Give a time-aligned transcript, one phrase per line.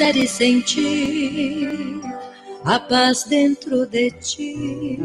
[0.00, 2.00] quiseres sentir
[2.64, 4.98] a paz dentro de ti,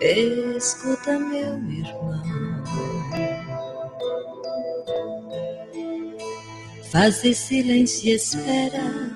[0.00, 2.22] escuta, meu irmão.
[6.90, 9.14] Faze silêncio e espera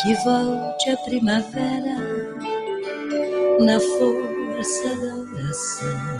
[0.00, 1.96] que volte a primavera
[3.58, 6.13] na força da oração.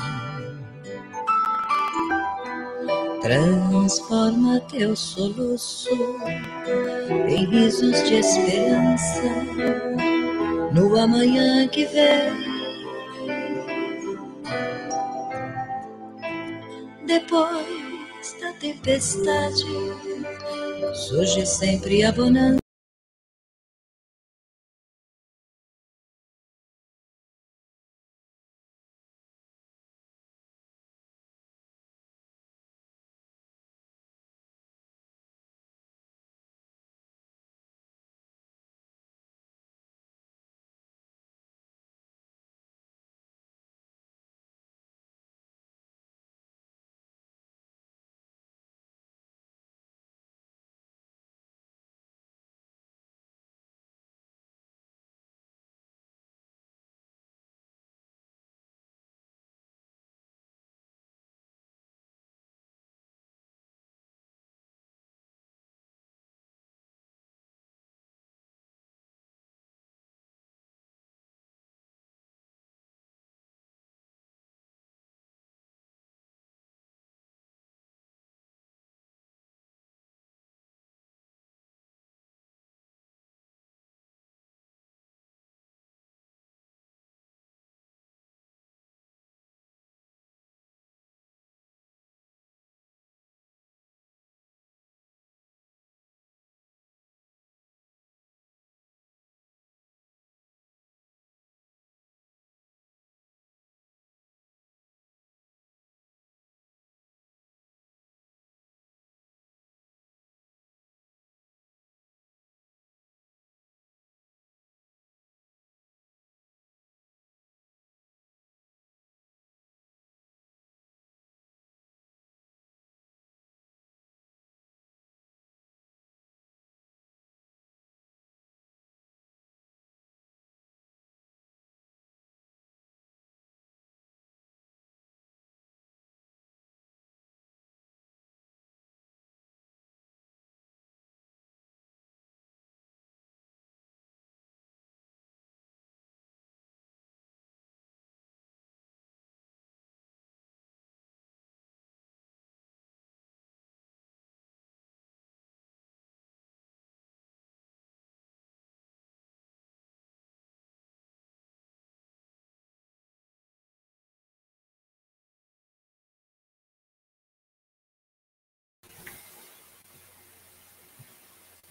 [3.24, 5.88] Transforma teu soluço
[7.26, 9.22] em risos de esperança
[10.74, 12.34] no amanhã que vem.
[17.06, 19.64] Depois da tempestade,
[20.92, 22.63] surge sempre a bonança.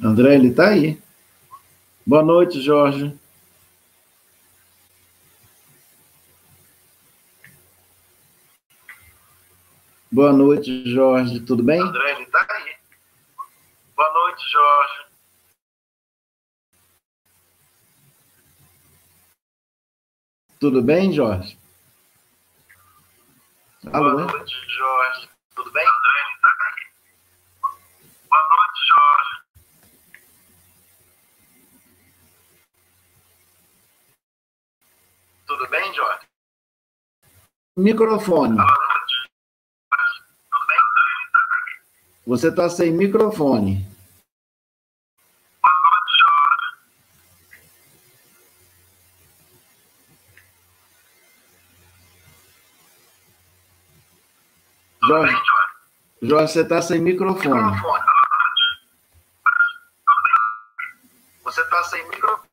[0.03, 1.01] André, ele está aí.
[2.05, 3.17] Boa noite, Jorge.
[10.11, 11.39] Boa noite, Jorge.
[11.39, 11.79] Tudo bem?
[11.79, 12.75] André, ele está aí.
[13.95, 15.05] Boa noite, Jorge.
[20.59, 21.57] Tudo bem, Jorge?
[23.93, 24.11] Alô?
[24.11, 25.29] Boa noite, Jorge.
[25.55, 25.83] Tudo bem?
[25.87, 26.83] André, ele está aí.
[28.29, 29.43] Boa noite, Jorge.
[35.45, 36.27] Tudo bem, Jorge?
[37.75, 38.57] Microfone.
[40.49, 40.77] Tudo bem?
[42.25, 43.85] Você está sem microfone.
[55.05, 55.35] Jorge,
[56.21, 57.61] Jorge, você está sem microfone.
[57.61, 58.03] Microfone.
[61.43, 62.47] Você está sem microfone.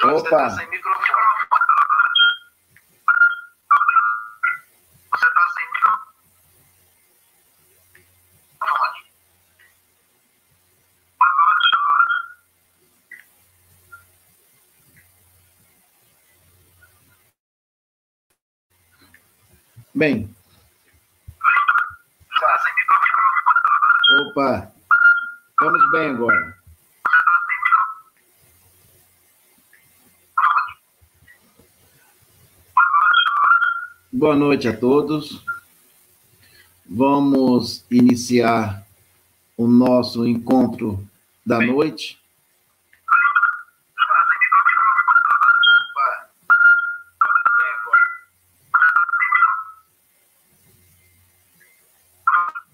[0.00, 1.08] Jorge, você está sem microfone.
[5.12, 6.08] Você está sem microfone.
[19.94, 20.34] Bem,
[22.32, 24.30] Está sem microfone.
[24.30, 24.72] opa.
[25.50, 26.56] Estamos bem agora.
[27.04, 27.32] Você está
[34.10, 35.42] sem Boa noite a todos.
[36.84, 38.86] Vamos iniciar
[39.56, 41.02] o nosso encontro
[41.46, 42.22] da noite.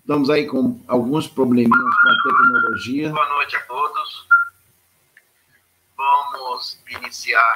[0.00, 3.10] Estamos aí com alguns probleminhas com a tecnologia.
[3.10, 4.26] Boa noite a todos.
[5.96, 7.53] Vamos iniciar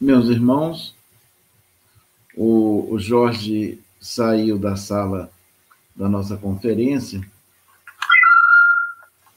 [0.00, 0.94] Meus irmãos,
[2.34, 5.30] o, o Jorge saiu da sala
[5.94, 7.20] da nossa conferência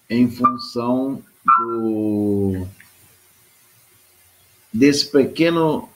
[0.10, 2.66] em função do
[4.74, 5.90] desse pequeno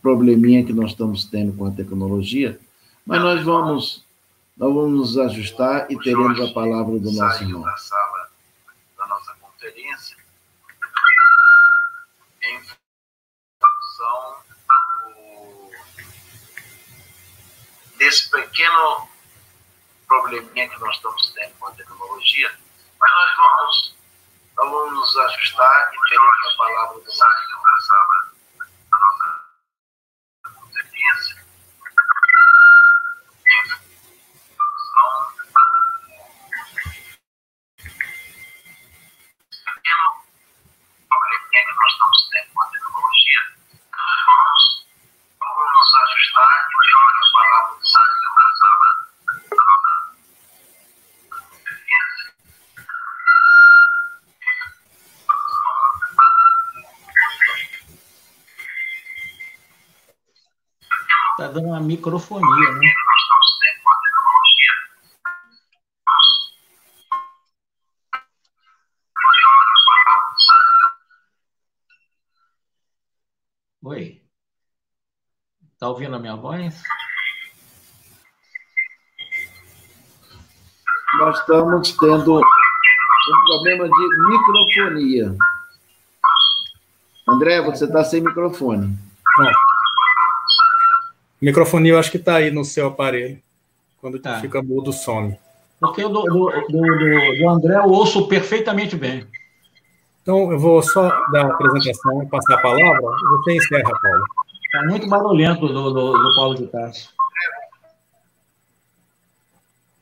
[0.00, 2.58] probleminha que nós estamos tendo com a tecnologia,
[3.04, 4.04] mas nós vamos
[4.56, 7.62] nós vamos nos ajustar e teremos a palavra do nosso irmão.
[7.62, 8.28] da sala
[8.96, 10.16] da nossa conferência
[12.42, 14.36] em função
[15.04, 15.70] do-
[17.98, 19.08] desse pequeno
[20.06, 22.58] probleminha que nós estamos tendo com a tecnologia,
[22.98, 23.96] mas nós vamos,
[24.56, 27.24] vamos nos ajustar e teremos a palavra do nosso
[61.48, 62.92] Dando uma microfonia, né?
[73.82, 74.22] Oi.
[75.78, 76.82] Tá ouvindo a minha voz?
[81.18, 82.42] Nós estamos tendo um
[83.46, 85.36] problema de microfonia.
[87.26, 89.07] André, você está sem microfone.
[91.40, 93.40] Microfone eu acho que está aí no seu aparelho.
[94.00, 94.40] Quando Tá.
[94.40, 95.36] fica mudo, some.
[95.80, 96.80] Porque o do, do, do,
[97.38, 99.26] do- André eu ouço perfeitamente bem.
[100.22, 103.00] Então, eu vou só dar a apresentação e passar a palavra.
[103.00, 104.24] Você encerra, Paulo.
[104.72, 107.14] Tá muito barulhento do, do, do Paulo de Tarso.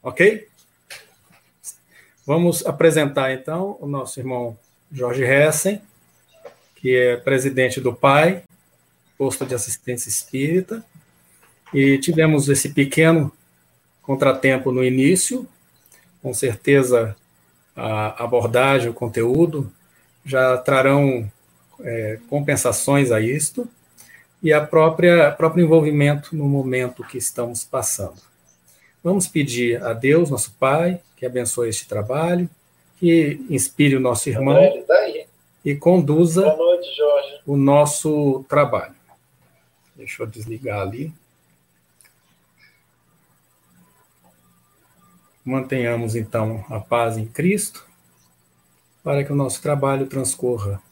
[0.02, 0.47] Ok?
[2.26, 4.59] Vamos apresentar, então, o nosso irmão
[4.90, 5.81] Jorge Hessen,
[6.76, 8.43] que é presidente do PAI,
[9.16, 10.85] Posto de Assistência Espírita,
[11.76, 13.30] e tivemos esse pequeno
[14.00, 15.47] contratempo no início,
[16.23, 17.14] com certeza
[17.76, 19.71] a abordagem, o conteúdo
[20.25, 21.30] já trarão
[21.80, 23.68] é, compensações a isto
[24.42, 28.23] e a própria próprio envolvimento no momento que estamos passando.
[29.04, 32.49] Vamos pedir a Deus, nosso Pai, que abençoe este trabalho,
[32.99, 35.06] que inspire o nosso irmão tá
[35.62, 36.88] e conduza noite,
[37.47, 38.95] o nosso trabalho.
[39.95, 41.12] Deixa eu desligar ali.
[45.47, 47.87] Mantenhamos então a paz em Cristo,
[49.05, 50.83] para que o nosso trabalho transcorra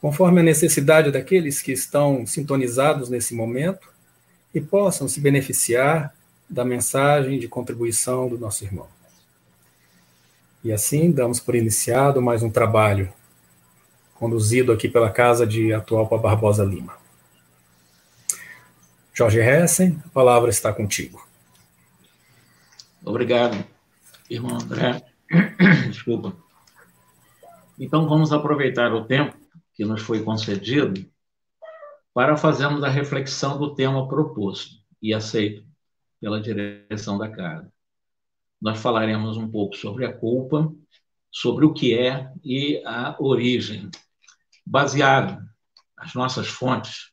[0.00, 3.86] conforme a necessidade daqueles que estão sintonizados nesse momento
[4.54, 6.14] e possam se beneficiar
[6.48, 8.88] da mensagem de contribuição do nosso irmão.
[10.64, 13.12] E assim damos por iniciado mais um trabalho
[14.14, 16.94] conduzido aqui pela casa de Atualpa Barbosa Lima.
[19.12, 21.29] Jorge Hessen, a palavra está contigo.
[23.04, 23.64] Obrigado,
[24.28, 25.02] irmão André.
[25.88, 26.36] Desculpa.
[27.78, 29.36] Então, vamos aproveitar o tempo
[29.74, 31.08] que nos foi concedido
[32.12, 35.64] para fazermos a reflexão do tema proposto e aceito
[36.20, 37.72] pela direção da casa.
[38.60, 40.70] Nós falaremos um pouco sobre a culpa,
[41.30, 43.88] sobre o que é e a origem,
[44.66, 45.42] baseado
[45.96, 47.09] nas nossas fontes.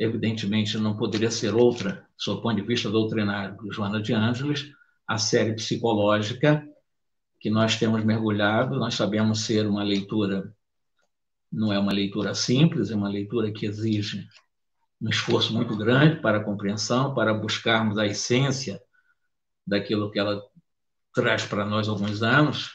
[0.00, 4.72] Evidentemente, não poderia ser outra, sob o ponto de vista doutrinário, Joana de Ângeles,
[5.06, 6.66] a série psicológica
[7.38, 10.54] que nós temos mergulhado, nós sabemos ser uma leitura,
[11.52, 14.26] não é uma leitura simples, é uma leitura que exige
[15.02, 18.80] um esforço muito grande para a compreensão, para buscarmos a essência
[19.66, 20.42] daquilo que ela
[21.14, 22.70] traz para nós há alguns anos,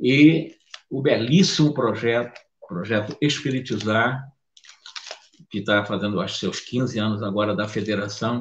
[0.00, 0.56] e
[0.90, 4.31] o belíssimo projeto, projeto Espiritizar,
[5.52, 8.40] que está fazendo, acho, seus 15 anos agora, da Federação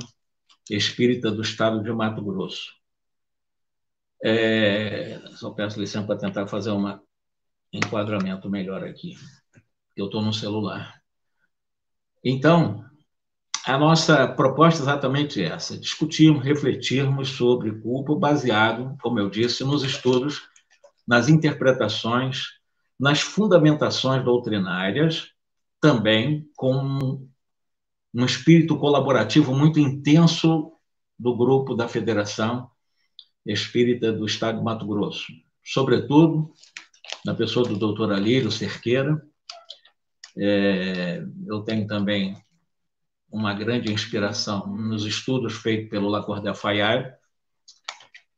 [0.69, 2.71] Espírita do Estado de Mato Grosso.
[4.23, 6.97] É, só peço licença para tentar fazer um
[7.73, 9.17] enquadramento melhor aqui.
[9.93, 11.01] Eu estou no celular.
[12.23, 12.85] Então,
[13.65, 19.83] a nossa proposta é exatamente essa: discutirmos, refletirmos sobre culpa baseado, como eu disse, nos
[19.83, 20.41] estudos,
[21.05, 22.43] nas interpretações,
[22.97, 25.30] nas fundamentações doutrinárias,
[25.81, 27.27] também com
[28.13, 30.71] um espírito colaborativo muito intenso
[31.17, 32.69] do grupo da Federação
[33.45, 35.33] espírita do estado de Mato Grosso.
[35.63, 36.53] Sobretudo,
[37.25, 39.21] na pessoa do doutor Alírio Cerqueira.
[40.37, 42.37] É, eu tenho também
[43.29, 47.13] uma grande inspiração nos estudos feitos pelo Lacordaire Fayard,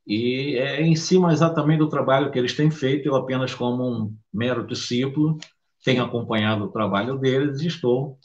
[0.06, 4.18] e é em cima exatamente do trabalho que eles têm feito, eu apenas como um
[4.32, 5.38] mero discípulo,
[5.84, 8.18] tenho acompanhado o trabalho deles e estou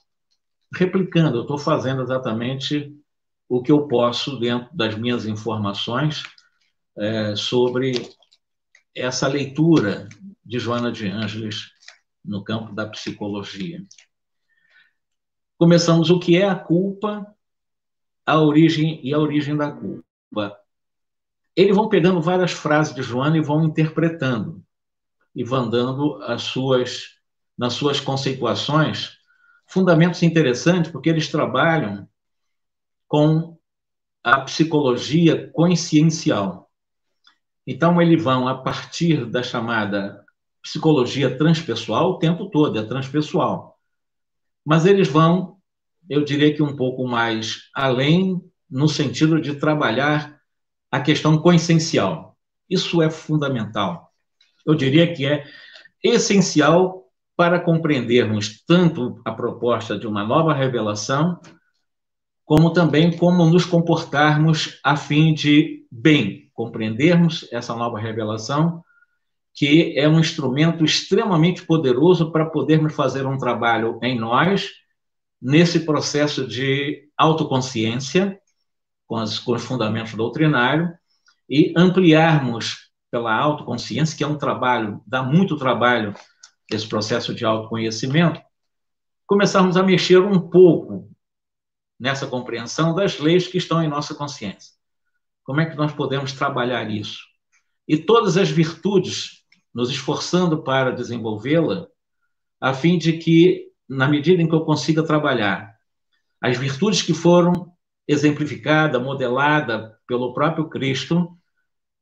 [0.74, 2.94] replicando, estou fazendo exatamente
[3.48, 6.22] o que eu posso dentro das minhas informações
[6.96, 7.92] é, sobre
[8.94, 10.08] essa leitura
[10.44, 11.70] de Joana de Ângeles
[12.24, 13.82] no campo da psicologia.
[15.56, 17.26] Começamos o que é a culpa,
[18.24, 20.56] a origem e a origem da culpa.
[21.56, 24.62] Eles vão pegando várias frases de Joana e vão interpretando
[25.34, 27.17] e vão dando as suas
[27.58, 29.18] nas suas conceituações
[29.66, 32.08] fundamentos interessantes porque eles trabalham
[33.06, 33.58] com
[34.22, 36.70] a psicologia consciencial.
[37.66, 40.24] Então, eles vão, a partir da chamada
[40.62, 43.78] psicologia transpessoal, o tempo todo, é transpessoal.
[44.64, 45.58] Mas eles vão,
[46.08, 50.38] eu diria que um pouco mais além, no sentido de trabalhar
[50.90, 52.36] a questão consciencial.
[52.68, 54.12] Isso é fundamental.
[54.66, 55.44] Eu diria que é
[56.02, 57.07] essencial
[57.38, 61.38] para compreendermos tanto a proposta de uma nova revelação,
[62.44, 68.82] como também como nos comportarmos a fim de, bem, compreendermos essa nova revelação,
[69.54, 74.70] que é um instrumento extremamente poderoso para podermos fazer um trabalho em nós,
[75.40, 78.36] nesse processo de autoconsciência,
[79.06, 80.90] com, com os fundamentos doutrinários,
[81.48, 86.12] e ampliarmos pela autoconsciência, que é um trabalho, dá muito trabalho
[86.70, 88.40] esse processo de autoconhecimento,
[89.26, 91.10] começarmos a mexer um pouco
[91.98, 94.72] nessa compreensão das leis que estão em nossa consciência.
[95.44, 97.20] Como é que nós podemos trabalhar isso?
[97.86, 99.42] E todas as virtudes,
[99.74, 101.86] nos esforçando para desenvolvê-la,
[102.60, 105.74] a fim de que, na medida em que eu consiga trabalhar
[106.40, 107.72] as virtudes que foram
[108.06, 111.36] exemplificadas, modeladas pelo próprio Cristo,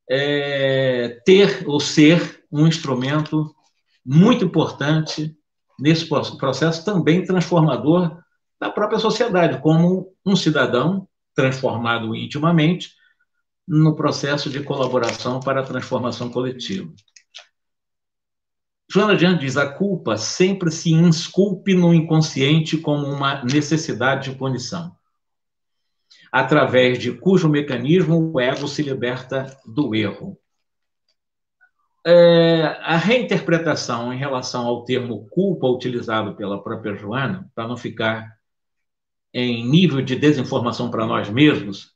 [0.08, 3.54] é, ter ou ser um instrumento
[4.06, 5.36] muito importante
[5.78, 8.16] nesse processo também transformador
[8.60, 12.94] da própria sociedade, como um cidadão transformado intimamente
[13.66, 16.90] no processo de colaboração para a transformação coletiva.
[18.88, 24.96] Joana Diante diz: a culpa sempre se insculpe no inconsciente como uma necessidade de punição,
[26.30, 30.38] através de cujo mecanismo o ego se liberta do erro.
[32.06, 38.36] É, a reinterpretação em relação ao termo culpa utilizado pela própria Joana, para não ficar
[39.34, 41.92] em nível de desinformação para nós mesmos,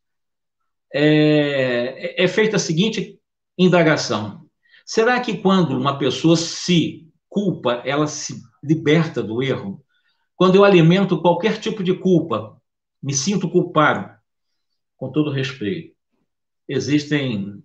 [0.92, 3.20] é, é feita a seguinte
[3.56, 4.44] indagação:
[4.84, 9.80] será que quando uma pessoa se culpa, ela se liberta do erro?
[10.34, 12.60] Quando eu alimento qualquer tipo de culpa,
[13.00, 14.10] me sinto culpado,
[14.96, 15.94] com todo respeito.
[16.66, 17.62] Existem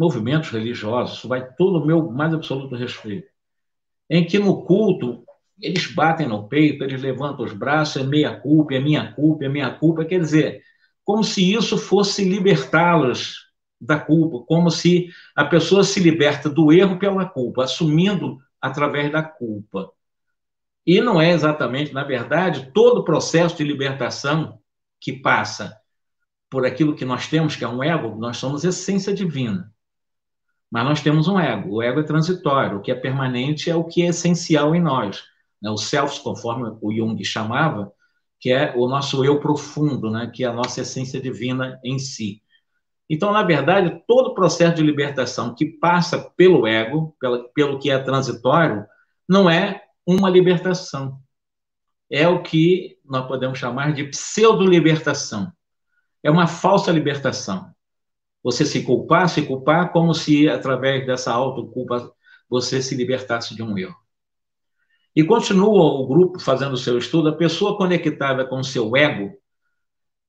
[0.00, 3.28] movimentos religiosos, isso vai todo o meu mais absoluto respeito,
[4.08, 5.22] em que no culto
[5.60, 9.48] eles batem no peito, eles levantam os braços, é meia culpa, é minha culpa, é
[9.50, 10.06] minha culpa.
[10.06, 10.62] Quer dizer,
[11.04, 16.98] como se isso fosse libertá-los da culpa, como se a pessoa se liberta do erro
[16.98, 19.92] pela culpa, assumindo através da culpa.
[20.86, 24.58] E não é exatamente, na verdade, todo o processo de libertação
[24.98, 25.76] que passa
[26.48, 29.70] por aquilo que nós temos, que é um ego, nós somos essência divina.
[30.70, 31.76] Mas nós temos um ego.
[31.76, 32.78] O ego é transitório.
[32.78, 36.76] O que é permanente é o que é essencial em nós né, o self, conforme
[36.80, 37.92] o Jung chamava,
[38.38, 42.42] que é o nosso eu profundo, né, que é a nossa essência divina em si.
[43.08, 47.90] Então, na verdade, todo o processo de libertação que passa pelo ego, pelo, pelo que
[47.90, 48.86] é transitório,
[49.28, 51.18] não é uma libertação.
[52.08, 55.52] É o que nós podemos chamar de pseudo-libertação.
[56.22, 57.72] É uma falsa libertação.
[58.42, 62.12] Você se culpar, se culpar como se, através dessa autoculpa,
[62.48, 63.96] você se libertasse de um erro.
[65.14, 69.32] E continua o grupo fazendo o seu estudo, a pessoa conectada com seu ego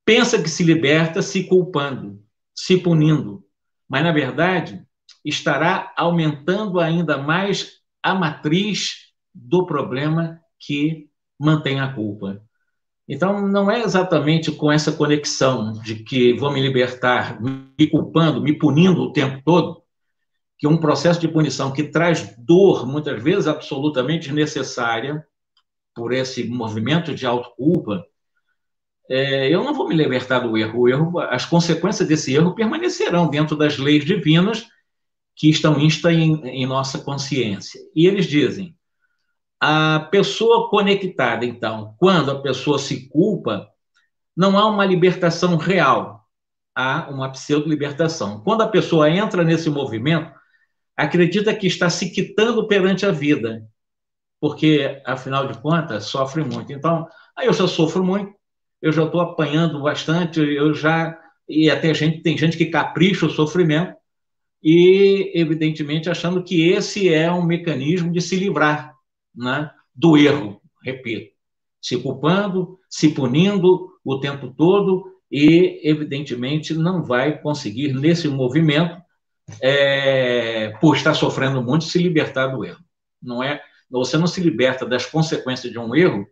[0.03, 2.22] pensa que se liberta se culpando,
[2.53, 3.46] se punindo,
[3.88, 4.86] mas na verdade
[5.24, 12.41] estará aumentando ainda mais a matriz do problema que mantém a culpa.
[13.13, 18.58] Então, não é exatamente com essa conexão de que vou me libertar me culpando, me
[18.58, 19.83] punindo o tempo todo,
[20.57, 25.27] que um processo de punição que traz dor, muitas vezes absolutamente necessária,
[25.94, 28.05] por esse movimento de autoculpa,
[29.09, 30.88] é, eu não vou me libertar do erro.
[30.88, 31.20] Erro.
[31.20, 34.70] As consequências desse erro permanecerão dentro das leis divinas
[35.35, 37.81] que estão instas em, em nossa consciência.
[37.94, 38.74] E eles dizem:
[39.63, 43.69] a pessoa conectada, então, quando a pessoa se culpa,
[44.35, 46.25] não há uma libertação real,
[46.75, 48.41] há uma pseudo-libertação.
[48.41, 50.31] Quando a pessoa entra nesse movimento,
[50.97, 53.63] acredita que está se quitando perante a vida,
[54.39, 56.74] porque, afinal de contas, sofre muito.
[56.74, 58.33] Então, aí eu já sofro muito,
[58.81, 61.15] eu já estou apanhando bastante, eu já.
[61.47, 63.93] E até gente, tem gente que capricha o sofrimento,
[64.63, 68.91] e, evidentemente, achando que esse é um mecanismo de se livrar
[69.35, 71.31] né, do erro, repito,
[71.81, 79.01] se culpando, se punindo o tempo todo, e, evidentemente, não vai conseguir, nesse movimento,
[79.61, 82.83] é, por estar sofrendo muito, se libertar do erro.
[83.22, 86.27] Não é, você não se liberta das consequências de um erro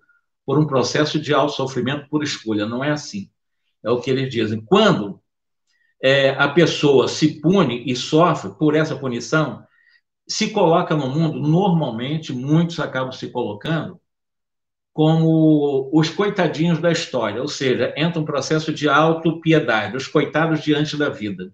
[0.45, 2.65] por um processo de auto-sofrimento por escolha.
[2.65, 3.29] Não é assim.
[3.83, 4.62] É o que eles dizem.
[4.62, 5.21] Quando
[6.01, 9.63] é, a pessoa se pune e sofre por essa punição,
[10.29, 13.99] se coloca no mundo, normalmente, muitos acabam se colocando
[14.93, 20.97] como os coitadinhos da história, ou seja, entra um processo de auto-piedade, os coitados diante
[20.97, 21.53] da vida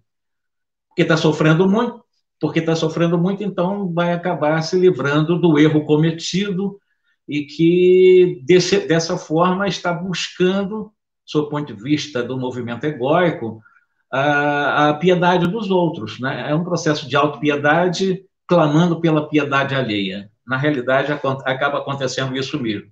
[0.95, 2.01] porque está sofrendo muito,
[2.39, 6.79] porque está sofrendo muito, então vai acabar se livrando do erro cometido
[7.27, 10.93] e que, desse, dessa forma, está buscando,
[11.25, 13.61] sob o ponto de vista do movimento egóico,
[14.09, 16.17] a, a piedade dos outros.
[16.17, 16.49] Né?
[16.49, 20.29] É um processo de autopiedade clamando pela piedade alheia.
[20.45, 22.89] Na realidade, acaba acontecendo isso mesmo.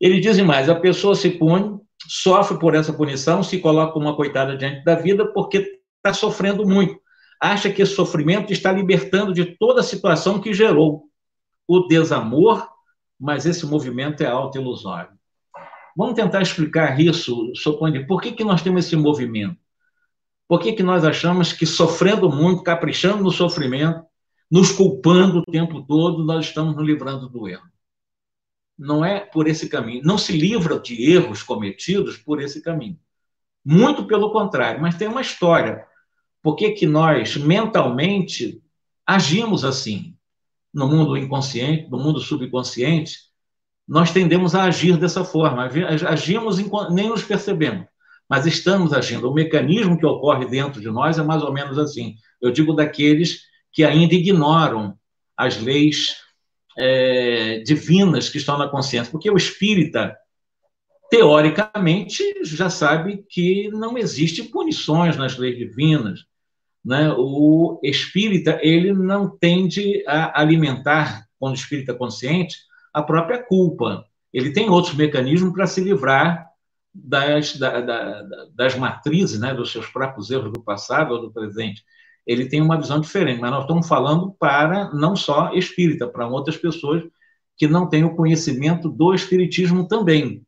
[0.00, 1.78] Ele diz mais: a pessoa se pune,
[2.08, 6.98] sofre por essa punição, se coloca uma coitada diante da vida, porque está sofrendo muito.
[7.40, 11.04] Acha que esse sofrimento está libertando de toda a situação que gerou
[11.66, 12.66] o desamor,
[13.18, 15.10] mas esse movimento é auto-ilusório.
[15.96, 18.06] Vamos tentar explicar isso, Soponde.
[18.06, 19.56] Por que, que nós temos esse movimento?
[20.48, 24.02] Por que, que nós achamos que sofrendo muito, caprichando no sofrimento,
[24.50, 27.68] nos culpando o tempo todo, nós estamos nos livrando do erro?
[28.76, 30.02] Não é por esse caminho.
[30.04, 32.98] Não se livra de erros cometidos por esse caminho.
[33.64, 35.86] Muito pelo contrário, mas tem uma história
[36.42, 38.62] por que, que nós mentalmente
[39.06, 40.16] agimos assim?
[40.72, 43.18] No mundo inconsciente, no mundo subconsciente,
[43.86, 45.68] nós tendemos a agir dessa forma.
[46.08, 46.58] Agimos,
[46.90, 47.86] nem nos percebemos,
[48.28, 49.28] mas estamos agindo.
[49.28, 52.14] O mecanismo que ocorre dentro de nós é mais ou menos assim.
[52.40, 54.98] Eu digo daqueles que ainda ignoram
[55.36, 56.16] as leis
[56.78, 60.16] é, divinas que estão na consciência, porque o espírita,
[61.10, 66.20] teoricamente, já sabe que não existe punições nas leis divinas,
[66.84, 72.56] né, o espírita ele não tende a alimentar, quando espírita consciente,
[72.92, 74.04] a própria culpa.
[74.32, 76.46] Ele tem outros mecanismos para se livrar
[76.92, 78.22] das, da, da,
[78.54, 81.84] das matrizes, né, dos seus próprios erros do passado ou do presente.
[82.26, 86.56] Ele tem uma visão diferente, mas nós estamos falando para não só espírita, para outras
[86.56, 87.02] pessoas
[87.56, 90.42] que não têm o conhecimento do espiritismo também.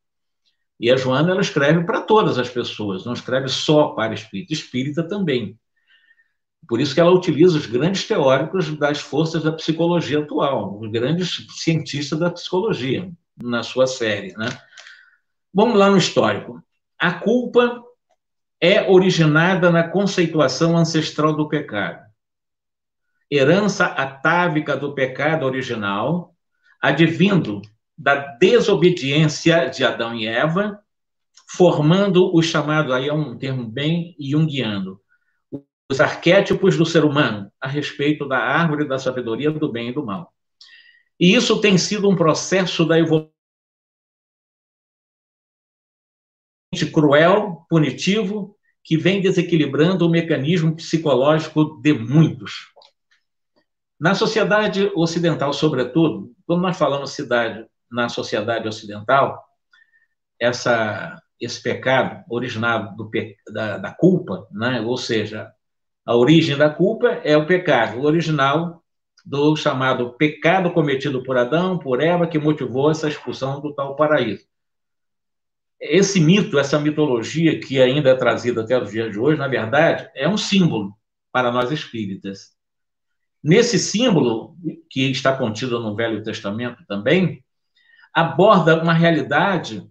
[0.79, 5.03] E a Joana ela escreve para todas as pessoas, não escreve só para espírita, espírita
[5.07, 5.59] também.
[6.69, 11.47] Por isso que ela utiliza os grandes teóricos das forças da psicologia atual, os grandes
[11.51, 13.11] cientistas da psicologia
[13.43, 14.49] na sua série, né?
[15.53, 16.63] Vamos lá no histórico.
[16.99, 17.83] A culpa
[18.63, 22.01] é originada na conceituação ancestral do pecado.
[23.29, 26.33] Herança atávica do pecado original,
[26.81, 27.61] advindo
[27.99, 30.79] da desobediência de Adão e Eva,
[31.49, 35.01] formando o chamado, aí é um termo bem junguiano,
[35.91, 40.07] os arquétipos do ser humano a respeito da árvore da sabedoria do bem e do
[40.07, 40.33] mal.
[41.19, 43.32] E isso tem sido um processo da evolução
[46.91, 52.73] cruel, punitivo, que vem desequilibrando o mecanismo psicológico de muitos.
[54.01, 59.39] Na sociedade ocidental, sobretudo, quando nós falamos cidade na sociedade ocidental,
[60.41, 63.11] essa, esse pecado originado do,
[63.53, 64.81] da, da culpa, né?
[64.81, 65.53] ou seja,
[66.05, 68.83] a origem da culpa é o pecado, o original
[69.25, 74.45] do chamado pecado cometido por Adão, por Eva, que motivou essa expulsão do tal paraíso.
[75.85, 80.09] Esse mito, essa mitologia que ainda é trazida até os dias de hoje, na verdade,
[80.15, 80.97] é um símbolo
[81.33, 82.53] para nós espíritas.
[83.43, 84.57] Nesse símbolo,
[84.89, 87.45] que está contido no Velho Testamento também,
[88.15, 89.85] aborda uma realidade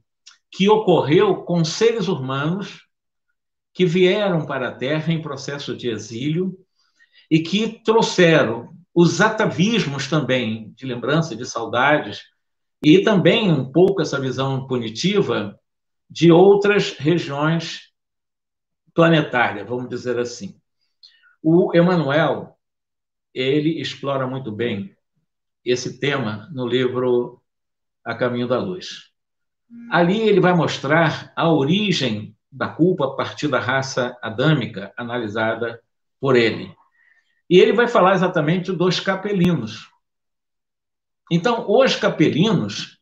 [0.50, 2.88] que ocorreu com seres humanos
[3.74, 6.58] que vieram para a Terra em processo de exílio
[7.30, 12.22] e que trouxeram os atavismos também de lembrança, de saudades,
[12.82, 15.60] e também um pouco essa visão punitiva
[16.12, 17.90] de outras regiões
[18.94, 20.60] planetárias, vamos dizer assim.
[21.42, 22.58] O Emmanuel,
[23.34, 24.94] ele explora muito bem
[25.64, 27.42] esse tema no livro
[28.04, 29.10] A Caminho da Luz.
[29.90, 35.82] Ali ele vai mostrar a origem da culpa a partir da raça adâmica analisada
[36.20, 36.76] por ele.
[37.50, 39.88] E ele vai falar exatamente dos capelinos.
[41.32, 43.00] Então, os capelinos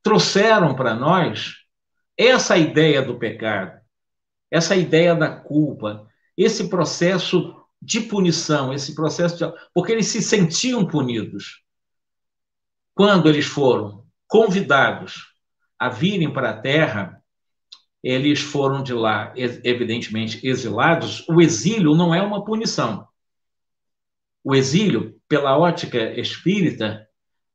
[0.00, 1.61] trouxeram para nós
[2.26, 3.80] essa ideia do pecado,
[4.50, 6.06] essa ideia da culpa,
[6.36, 9.52] esse processo de punição, esse processo de...
[9.74, 11.62] porque eles se sentiam punidos
[12.94, 15.32] quando eles foram convidados
[15.78, 17.22] a virem para a Terra
[18.02, 21.26] eles foram de lá, evidentemente, exilados.
[21.28, 23.06] O exílio não é uma punição.
[24.42, 27.06] O exílio, pela ótica espírita,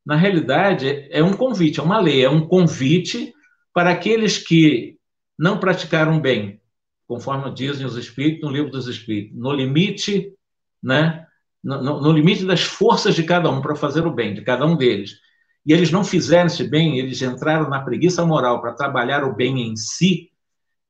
[0.05, 3.33] na realidade, é um convite, é uma lei, é um convite
[3.77, 4.97] para aqueles que
[5.37, 6.59] não praticaram bem,
[7.07, 10.33] conforme dizem os espíritos no livro dos espíritos, no limite,
[10.81, 11.27] né,
[11.63, 14.75] no, no limite das forças de cada um para fazer o bem, de cada um
[14.75, 15.19] deles.
[15.63, 19.69] E eles não fizeram esse bem, eles entraram na preguiça moral para trabalhar o bem
[19.69, 20.31] em si,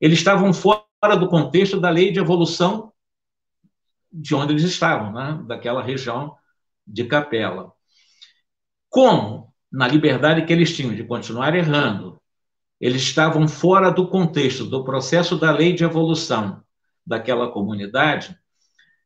[0.00, 2.90] eles estavam fora do contexto da lei de evolução
[4.10, 5.44] de onde eles estavam, né?
[5.46, 6.34] daquela região
[6.86, 7.70] de Capela.
[8.88, 12.07] Como, na liberdade que eles tinham de continuar errando,
[12.80, 16.62] eles estavam fora do contexto, do processo da lei de evolução
[17.04, 18.36] daquela comunidade,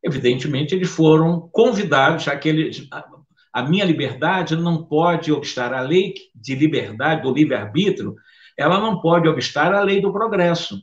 [0.02, 2.88] evidentemente eles foram convidados, já que eles,
[3.52, 8.16] a minha liberdade não pode obstar a lei de liberdade, do livre-arbítrio,
[8.56, 10.82] ela não pode obstar a lei do progresso.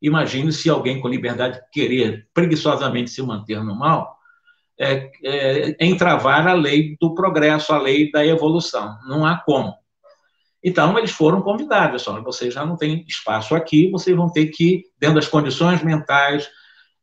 [0.00, 4.16] Imagine se alguém com liberdade querer preguiçosamente se manter no mal,
[4.78, 8.96] é, é, entravar a lei do progresso, a lei da evolução.
[9.08, 9.74] Não há como.
[10.68, 14.84] Então, eles foram convidados, só vocês já não têm espaço aqui, vocês vão ter que,
[14.98, 16.48] dentro das condições mentais,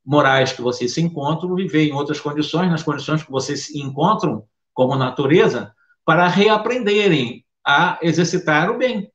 [0.06, 4.44] morais que vocês se encontram, viver em outras condições, nas condições que vocês se encontram
[4.74, 5.74] como natureza,
[6.06, 9.10] para reaprenderem a exercitar o bem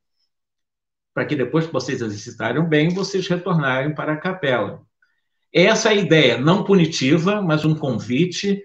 [1.13, 4.81] para que depois que vocês exercitarem bem, vocês retornarem para a capela.
[5.53, 8.63] Essa é a ideia, não punitiva, mas um convite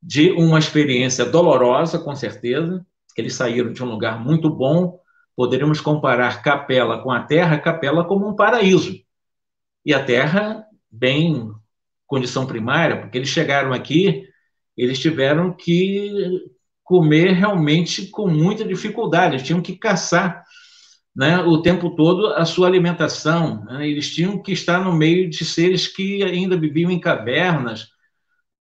[0.00, 2.84] de uma experiência dolorosa, com certeza.
[3.16, 5.00] Eles saíram de um lugar muito bom.
[5.36, 9.00] Poderíamos comparar capela com a terra, capela como um paraíso.
[9.84, 11.50] E a terra, bem
[12.06, 14.28] condição primária, porque eles chegaram aqui,
[14.76, 16.42] eles tiveram que
[16.84, 20.44] comer realmente com muita dificuldade, eles tinham que caçar
[21.14, 23.64] né, o tempo todo a sua alimentação.
[23.64, 23.88] Né?
[23.88, 27.88] Eles tinham que estar no meio de seres que ainda viviam em cavernas,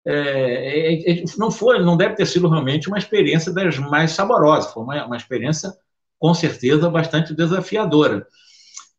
[0.05, 4.73] é, é, é, não foi, não deve ter sido realmente uma experiência das mais saborosas,
[4.73, 5.73] foi uma, uma experiência
[6.23, 8.25] com certeza bastante desafiadora.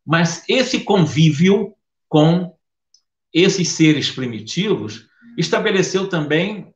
[0.05, 1.73] Mas esse convívio
[2.07, 2.55] com
[3.33, 6.71] esses seres primitivos estabeleceu também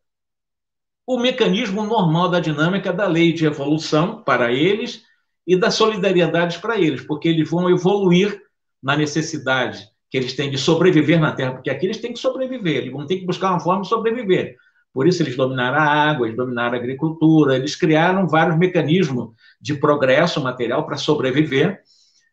[1.06, 5.04] o mecanismo normal da dinâmica da lei de evolução para eles
[5.46, 8.42] e da solidariedade para eles, porque eles vão evoluir
[8.82, 12.78] na necessidade que eles têm de sobreviver na Terra, porque aqui eles têm que sobreviver,
[12.78, 14.58] eles vão ter que buscar uma forma de sobreviver.
[14.94, 19.30] Por isso eles dominaram a água, eles dominaram a agricultura, eles criaram vários mecanismos
[19.62, 21.82] de progresso material para sobreviver.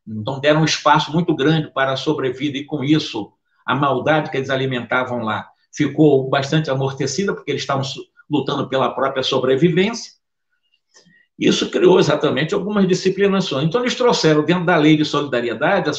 [0.07, 3.33] Então deram um espaço muito grande para a sobrevida e com isso
[3.65, 7.85] a maldade que eles alimentavam lá ficou bastante amortecida porque eles estavam
[8.31, 10.13] lutando pela própria sobrevivência.
[11.39, 13.67] Isso criou exatamente algumas disciplinações.
[13.67, 15.93] Então, eles trouxeram dentro da lei de solidariedade a,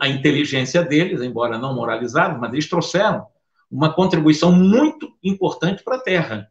[0.00, 3.26] a inteligência deles, embora não moralizada, mas eles trouxeram
[3.70, 6.48] uma contribuição muito importante para a Terra.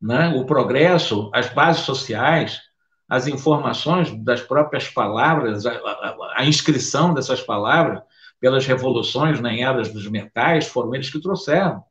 [0.00, 0.34] Né?
[0.36, 2.60] O progresso, as bases sociais,
[3.08, 8.02] as informações das próprias palavras, a, a, a inscrição dessas palavras
[8.38, 11.82] pelas revoluções na era dos metais, foram eles que trouxeram.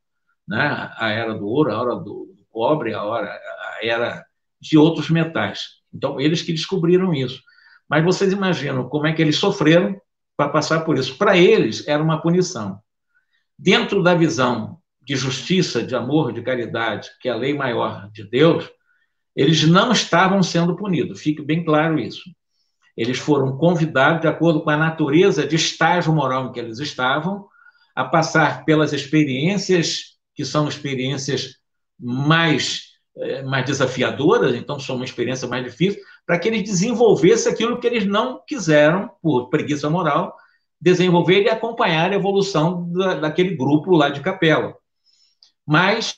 [0.47, 0.91] Né?
[0.97, 4.25] A era do ouro, a era do cobre, a, hora, a era
[4.59, 5.79] de outros metais.
[5.93, 7.41] Então, eles que descobriram isso.
[7.87, 9.99] Mas vocês imaginam como é que eles sofreram
[10.35, 11.17] para passar por isso.
[11.17, 12.79] Para eles, era uma punição.
[13.61, 18.23] Dentro da visão de justiça, de amor, de caridade, que é a lei maior de
[18.23, 18.69] Deus,
[19.35, 22.23] eles não estavam sendo punidos, fique bem claro isso.
[22.95, 27.47] Eles foram convidados, de acordo com a natureza de estágio moral em que eles estavam,
[27.93, 31.55] a passar pelas experiências que são experiências
[31.99, 37.77] mais é, mais desafiadoras, então são uma experiência mais difícil, para que eles desenvolvessem aquilo
[37.77, 40.33] que eles não quiseram, por preguiça moral,
[40.79, 44.75] desenvolver e acompanhar a evolução da, daquele grupo lá de capela.
[45.65, 46.15] Mas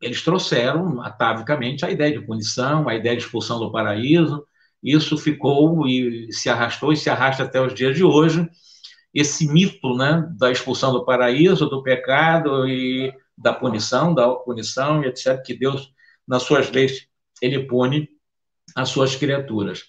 [0.00, 4.44] eles trouxeram, atavicamente, a ideia de punição, a ideia de expulsão do paraíso,
[4.82, 8.48] isso ficou e se arrastou e se arrasta até os dias de hoje,
[9.12, 15.08] esse mito né, da expulsão do paraíso, do pecado e da punição, da punição e
[15.08, 15.92] etc., que Deus
[16.26, 17.08] nas suas leis,
[17.40, 18.08] ele pune
[18.76, 19.84] as suas criaturas.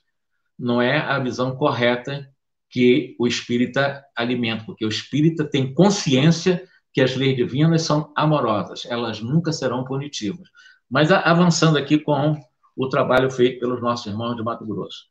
[0.58, 2.32] Não é a visão correta
[2.70, 8.86] que o espírita alimenta, porque o espírita tem consciência que as leis divinas são amorosas,
[8.86, 10.48] elas nunca serão punitivas.
[10.90, 12.36] Mas avançando aqui com
[12.76, 15.06] o trabalho feito pelos nossos irmãos de Mato Grosso.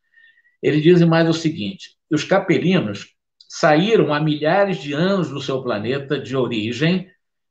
[0.63, 3.07] Eles dizem mais o seguinte: os capelinos
[3.49, 7.09] saíram há milhares de anos do seu planeta de origem,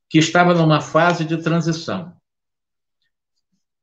[0.10, 2.13] que estava numa fase de transição.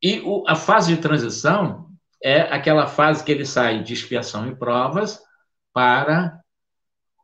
[0.03, 1.89] E a fase de transição
[2.23, 5.21] é aquela fase que ele sai de expiação e provas
[5.75, 6.41] para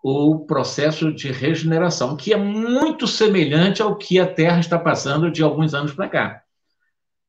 [0.03, 5.43] o processo de regeneração, que é muito semelhante ao que a Terra está passando de
[5.43, 6.43] alguns anos para cá.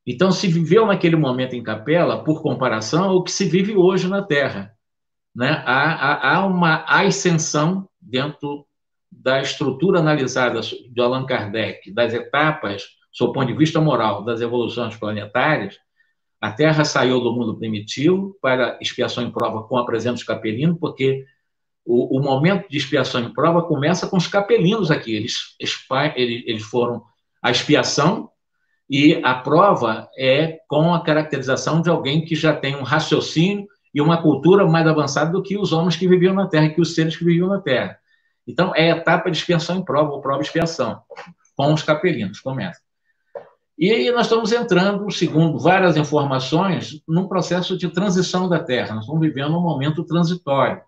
[0.06, 4.24] Então, se viveu naquele momento em Capela, por comparação ao que se vive hoje na
[4.24, 4.74] Terra.
[5.36, 5.64] Né?
[5.66, 8.66] Há, há, há uma ascensão dentro
[9.12, 14.42] da estrutura analisada de Allan Kardec, das etapas sob o ponto de vista moral, das
[14.42, 15.78] evoluções planetárias,
[16.42, 20.80] a Terra saiu do mundo primitivo para expiação em prova com a presença dos capelinos,
[20.80, 21.24] porque
[21.86, 25.16] o, o, momento de expiação em prova começa com os capelinos aqui.
[25.16, 27.04] Eles, eles, foram
[27.44, 28.32] a expiação
[28.90, 34.02] e a prova é com a caracterização de alguém que já tem um raciocínio e
[34.02, 37.16] uma cultura mais avançada do que os homens que viviam na Terra, que os seres
[37.16, 38.00] que viviam na Terra.
[38.48, 41.02] Então, é a etapa de expiação em prova, ou prova expiação,
[41.56, 42.82] com os capelinos, começa.
[43.82, 48.94] E aí nós estamos entrando, segundo várias informações, num processo de transição da Terra.
[48.94, 50.84] Nós estamos vivendo um momento transitório.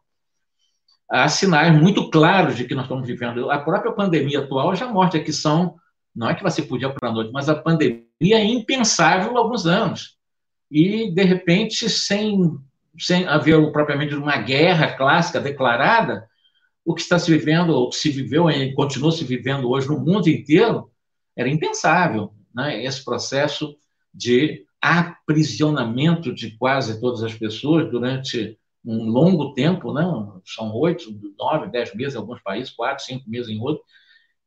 [1.10, 3.50] Há sinais muito claros de que nós estamos vivendo.
[3.50, 5.74] A própria pandemia atual já mostra que são,
[6.16, 9.40] não é que vai ser por para a noite, mas a pandemia é impensável há
[9.40, 10.16] alguns anos.
[10.70, 12.56] E, de repente, sem,
[13.00, 16.30] sem haver propriamente uma guerra clássica declarada,
[16.86, 20.28] o que está se vivendo, ou se viveu e continua se vivendo hoje no mundo
[20.30, 20.92] inteiro,
[21.36, 23.76] era impensável né, esse processo
[24.14, 30.04] de aprisionamento de quase todas as pessoas durante um longo tempo, né,
[30.46, 33.86] são oito, nove, dez meses em alguns países, quatro, cinco meses em outros,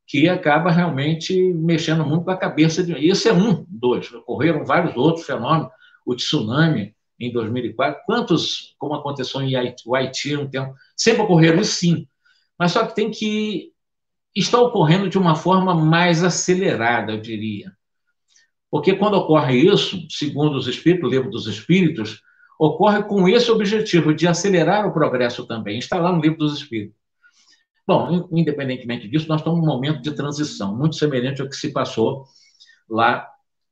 [0.07, 2.93] que acaba realmente mexendo muito com a cabeça de.
[2.93, 4.13] Isso é um, dois.
[4.13, 5.69] Ocorreram vários outros fenômenos,
[6.05, 12.07] o tsunami em 2004, quantos, como aconteceu em Haiti, um tempo, sempre ocorreram sim,
[12.59, 13.73] mas só que tem que
[14.35, 17.73] está ocorrendo de uma forma mais acelerada, eu diria.
[18.71, 22.21] Porque quando ocorre isso, segundo os espíritos, o livro dos espíritos,
[22.59, 25.79] ocorre com esse objetivo de acelerar o progresso também.
[25.79, 26.97] Está lá no livro dos espíritos.
[27.87, 32.25] Bom, independentemente disso, nós estamos num momento de transição, muito semelhante ao que se passou
[32.91, 33.29] lá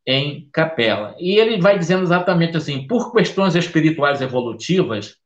[0.06, 1.16] em Capela.
[1.18, 5.16] E ele vai dizendo exatamente assim: por questões espirituais evolutivas,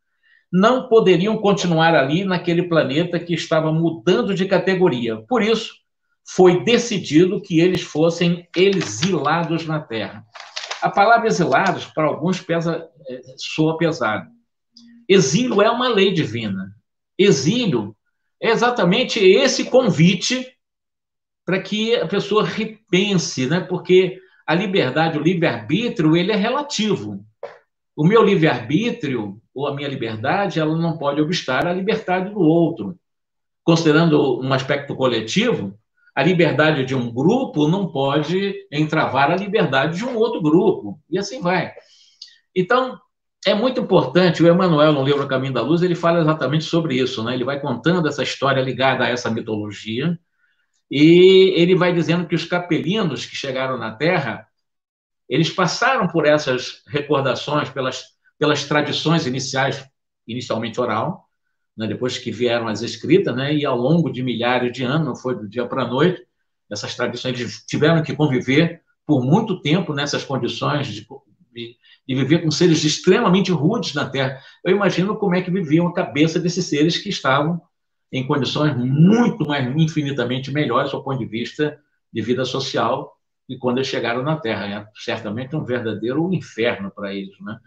[0.51, 5.19] não poderiam continuar ali naquele planeta que estava mudando de categoria.
[5.29, 5.75] Por isso,
[6.31, 10.27] foi decidido que eles fossem exilados na Terra.
[10.83, 14.29] A palavra exilados, para alguns, pesa, é, soa pesado.
[15.09, 16.77] Exílio é uma lei divina.
[17.17, 17.97] Exílio
[18.41, 20.47] é exatamente esse convite
[21.47, 23.61] para que a pessoa repense, né?
[23.61, 27.25] porque a liberdade, o livre-arbítrio, ele é relativo.
[27.97, 32.99] O meu livre-arbítrio, ou a minha liberdade, ela não pode obstar a liberdade do outro.
[33.65, 35.75] Considerando um aspecto coletivo,
[36.19, 41.17] a liberdade de um grupo não pode entravar a liberdade de um outro grupo, e
[41.17, 41.73] assim vai.
[42.53, 42.99] Então,
[43.47, 47.23] é muito importante, o Emmanuel, no livro Caminho da Luz, ele fala exatamente sobre isso,
[47.23, 47.35] né?
[47.35, 50.19] ele vai contando essa história ligada a essa mitologia,
[50.91, 54.45] e ele vai dizendo que os capelinos que chegaram na Terra,
[55.29, 58.03] eles passaram por essas recordações, pelas,
[58.37, 59.89] pelas tradições iniciais,
[60.27, 61.28] inicialmente oral,
[61.79, 65.15] né, depois que vieram as escritas, né, e ao longo de milhares de anos, não
[65.15, 66.27] foi do dia para a noite,
[66.69, 71.07] essas tradições tiveram que conviver por muito tempo nessas condições de,
[71.55, 74.39] de, de, viver com seres extremamente rudes na Terra.
[74.63, 77.63] Eu imagino como é que viviam a cabeça desses seres que estavam
[78.13, 81.79] em condições muito mais infinitamente melhores do ponto de vista
[82.13, 83.17] de vida social
[83.49, 84.67] e quando eles chegaram na Terra.
[84.67, 87.39] É certamente um verdadeiro inferno para eles.
[87.41, 87.59] Né?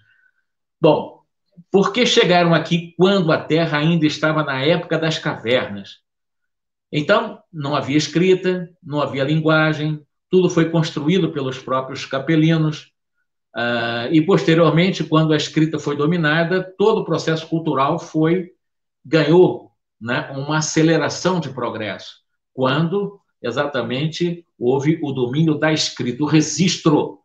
[0.80, 1.21] Bom,
[1.70, 6.00] por que chegaram aqui quando a Terra ainda estava na época das cavernas?
[6.92, 12.92] Então, não havia escrita, não havia linguagem, tudo foi construído pelos próprios capelinos.
[13.56, 18.52] Uh, e, posteriormente, quando a escrita foi dominada, todo o processo cultural foi
[19.04, 22.22] ganhou né, uma aceleração de progresso.
[22.54, 27.20] Quando exatamente houve o domínio da escrita, o registro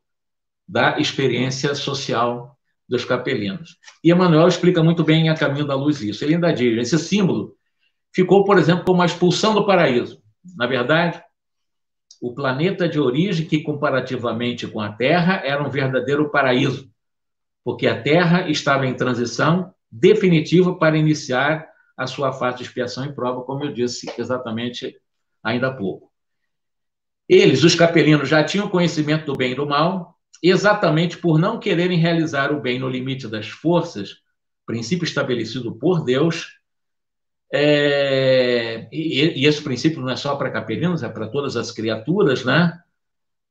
[0.66, 2.56] da experiência social
[2.88, 3.79] dos capelinos.
[4.03, 6.25] E Emmanuel explica muito bem a Caminho da Luz isso.
[6.25, 7.55] Ele ainda diz: esse símbolo
[8.14, 10.22] ficou, por exemplo, como a expulsão do paraíso.
[10.57, 11.20] Na verdade,
[12.20, 16.90] o planeta de origem, que comparativamente com a Terra era um verdadeiro paraíso,
[17.64, 23.12] porque a Terra estava em transição definitiva para iniciar a sua fase de expiação e
[23.12, 24.96] prova, como eu disse exatamente
[25.42, 26.11] ainda há pouco.
[27.29, 31.99] Eles, os capelinos, já tinham conhecimento do bem e do mal, exatamente por não quererem
[31.99, 34.16] realizar o bem no limite das forças,
[34.64, 36.57] princípio estabelecido por Deus.
[37.53, 42.44] É, e, e esse princípio não é só para capelinos, é para todas as criaturas,
[42.44, 42.79] né?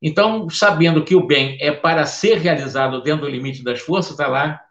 [0.02, 4.28] Então, sabendo que o bem é para ser realizado dentro do limite das forças, está
[4.28, 4.62] lá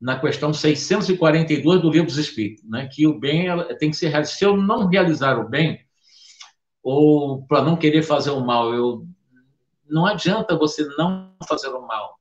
[0.00, 2.88] na questão 642 do Livro dos Espíritos, né?
[2.90, 4.34] que o bem tem que ser realizado.
[4.34, 5.78] Se eu não realizar o bem,
[6.82, 8.74] ou para não querer fazer o mal.
[8.74, 9.06] Eu,
[9.90, 12.18] não adianta você não fazer o mal,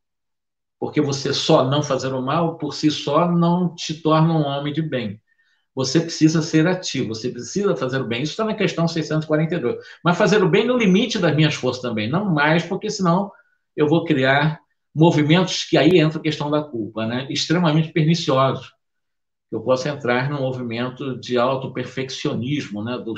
[0.80, 4.74] porque você só não fazer o mal por si só não te torna um homem
[4.74, 5.22] de bem.
[5.76, 8.24] Você precisa ser ativo, você precisa fazer o bem.
[8.24, 9.78] Isso está na questão 642.
[10.04, 13.32] Mas fazer o bem no limite das minhas forças também, não mais, porque senão
[13.76, 14.60] eu vou criar
[14.94, 17.28] movimentos que aí entra a questão da culpa, né?
[17.30, 18.74] extremamente perniciosos.
[19.52, 22.98] Eu posso entrar num movimento de autoperfeccionismo, né?
[22.98, 23.14] do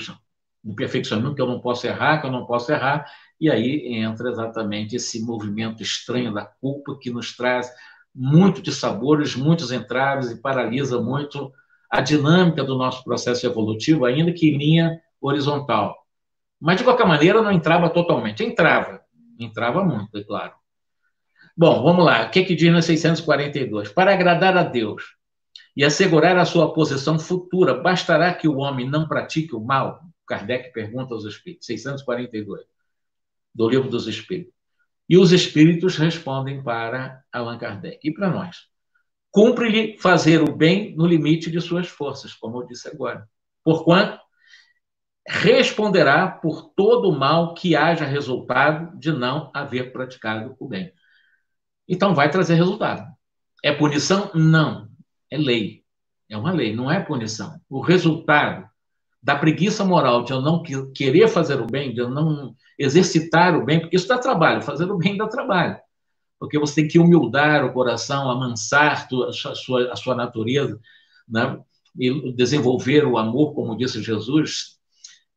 [0.63, 3.05] do perfeccionismo, que eu não posso errar, que eu não posso errar,
[3.41, 7.71] e aí entra exatamente esse movimento estranho da culpa que nos traz
[8.13, 11.51] muito de sabores, muitos entraves e paralisa muito
[11.89, 16.05] a dinâmica do nosso processo evolutivo, ainda que em linha horizontal.
[16.59, 18.43] Mas, de qualquer maneira, não entrava totalmente.
[18.43, 19.01] Entrava.
[19.39, 20.53] Entrava muito, é claro.
[21.57, 22.27] Bom, vamos lá.
[22.27, 23.91] O que, que diz na 642?
[23.91, 25.15] Para agradar a Deus
[25.75, 30.01] e assegurar a sua posição futura, bastará que o homem não pratique o mal?
[30.27, 32.70] Kardec pergunta aos espíritos, 642,
[33.53, 34.53] do Livro dos Espíritos.
[35.09, 38.57] E os espíritos respondem para Allan Kardec e para nós.
[39.29, 43.27] Cumpre-lhe fazer o bem no limite de suas forças, como eu disse agora.
[43.63, 44.19] Porquanto
[45.27, 50.91] responderá por todo o mal que haja resultado de não haver praticado o bem.
[51.87, 53.05] Então vai trazer resultado.
[53.63, 54.31] É punição?
[54.33, 54.89] Não.
[55.29, 55.83] É lei.
[56.29, 57.59] É uma lei, não é punição.
[57.69, 58.70] O resultado
[59.21, 60.63] da preguiça moral de eu não
[60.95, 64.89] querer fazer o bem, de eu não exercitar o bem, porque isso dá trabalho, fazer
[64.91, 65.77] o bem dá trabalho.
[66.39, 70.79] Porque você tem que humildar o coração, amansar a sua, a sua natureza,
[71.29, 71.59] né?
[71.97, 74.77] e desenvolver o amor, como disse Jesus.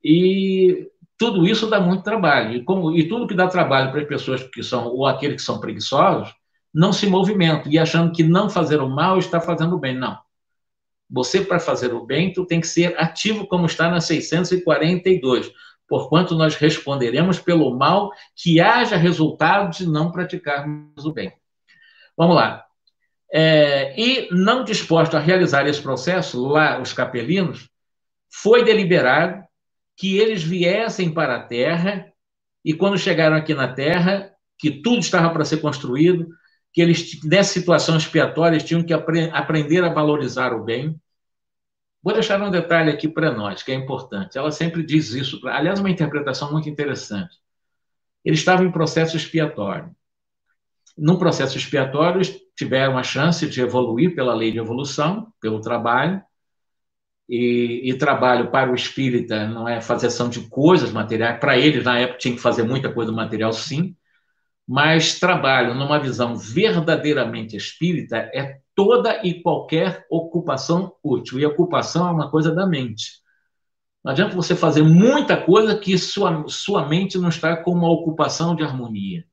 [0.02, 2.54] E tudo isso dá muito trabalho.
[2.54, 5.42] E, como, e tudo que dá trabalho para as pessoas que são, ou aqueles que
[5.42, 6.32] são preguiçosos,
[6.72, 9.96] não se movimentam e achando que não fazer o mal está fazendo o bem.
[9.96, 10.18] Não.
[11.14, 15.50] Você, para fazer o bem, tu tem que ser ativo, como está na 642.
[15.86, 21.32] porquanto nós responderemos pelo mal que haja resultado de não praticarmos o bem.
[22.16, 22.64] Vamos lá.
[23.32, 27.68] É, e não disposto a realizar esse processo, lá os capelinos,
[28.30, 29.44] foi deliberado
[29.96, 32.12] que eles viessem para a terra
[32.64, 36.26] e quando chegaram aqui na terra, que tudo estava para ser construído,
[36.72, 40.98] que eles, nessa situação expiatória, tinham que apre aprender a valorizar o bem.
[42.04, 44.36] Vou deixar um detalhe aqui para nós, que é importante.
[44.36, 47.38] Ela sempre diz isso, aliás, uma interpretação muito interessante.
[48.22, 49.90] Eles estavam em processo expiatório.
[50.98, 52.20] Num processo expiatório,
[52.54, 56.22] tiveram a chance de evoluir pela lei de evolução, pelo trabalho,
[57.26, 61.98] e, e, trabalho para o espírita não é fazeção de coisas materiais, para ele, na
[61.98, 63.96] época, tinha que fazer muita coisa material, sim,
[64.68, 71.38] mas trabalho numa visão verdadeiramente espírita é toda e qualquer ocupação útil.
[71.38, 73.22] E ocupação é uma coisa da mente.
[74.04, 78.54] Não adianta você fazer muita coisa que sua, sua mente não está com uma ocupação
[78.54, 79.24] de harmonia.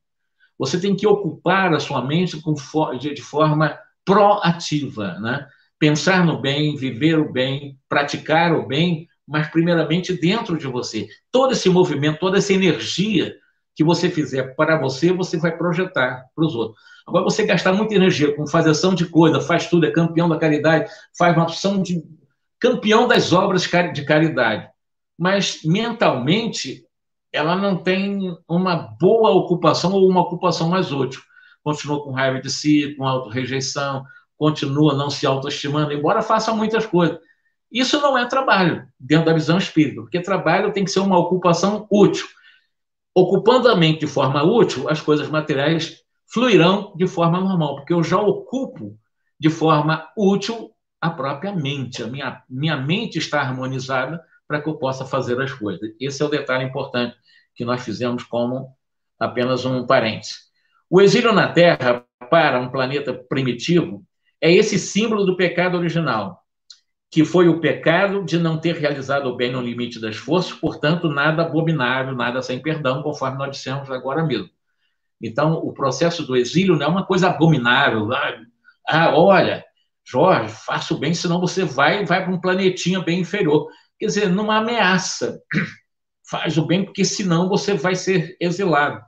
[0.57, 2.53] Você tem que ocupar a sua mente com,
[2.97, 5.47] de forma proativa, né?
[5.77, 11.07] Pensar no bem, viver o bem, praticar o bem, mas primeiramente dentro de você.
[11.31, 13.35] Todo esse movimento, toda essa energia
[13.75, 16.81] que você fizer para você, você vai projetar para os outros.
[17.07, 20.89] Agora, você gastar muita energia com fazeção de coisa, faz tudo, é campeão da caridade,
[21.17, 22.03] faz uma opção de
[22.59, 23.63] campeão das obras
[23.93, 24.69] de caridade,
[25.17, 26.85] mas mentalmente
[27.33, 31.21] ela não tem uma boa ocupação ou uma ocupação mais útil.
[31.63, 34.03] Continua com raiva de si, com auto-rejeição,
[34.37, 37.17] continua não se autoestimando, embora faça muitas coisas.
[37.71, 41.87] Isso não é trabalho, dentro da visão espírita, porque trabalho tem que ser uma ocupação
[41.89, 42.27] útil
[43.15, 45.97] ocupando a mente de forma útil, as coisas materiais
[46.31, 48.97] fluirão de forma normal, porque eu já ocupo
[49.39, 52.03] de forma útil a própria mente.
[52.03, 55.91] A minha, minha mente está harmonizada para que eu possa fazer as coisas.
[55.99, 57.15] Esse é o detalhe importante
[57.55, 58.75] que nós fizemos como
[59.19, 60.35] apenas um parêntese.
[60.89, 64.03] O exílio na Terra para um planeta primitivo
[64.39, 66.40] é esse símbolo do pecado original,
[67.11, 71.09] que foi o pecado de não ter realizado o bem no limite das forças, portanto,
[71.09, 74.49] nada abominável, nada sem perdão, conforme nós dissemos agora mesmo.
[75.21, 78.11] Então, o processo do exílio não é uma coisa abominável.
[78.13, 78.39] Ah,
[78.87, 79.61] ah olha,
[80.05, 83.67] Jorge, faça o bem, senão você vai vai para um planetinha bem inferior.
[83.99, 85.37] Quer dizer, numa ameaça.
[86.29, 89.01] Faz o bem, porque senão você vai ser exilado.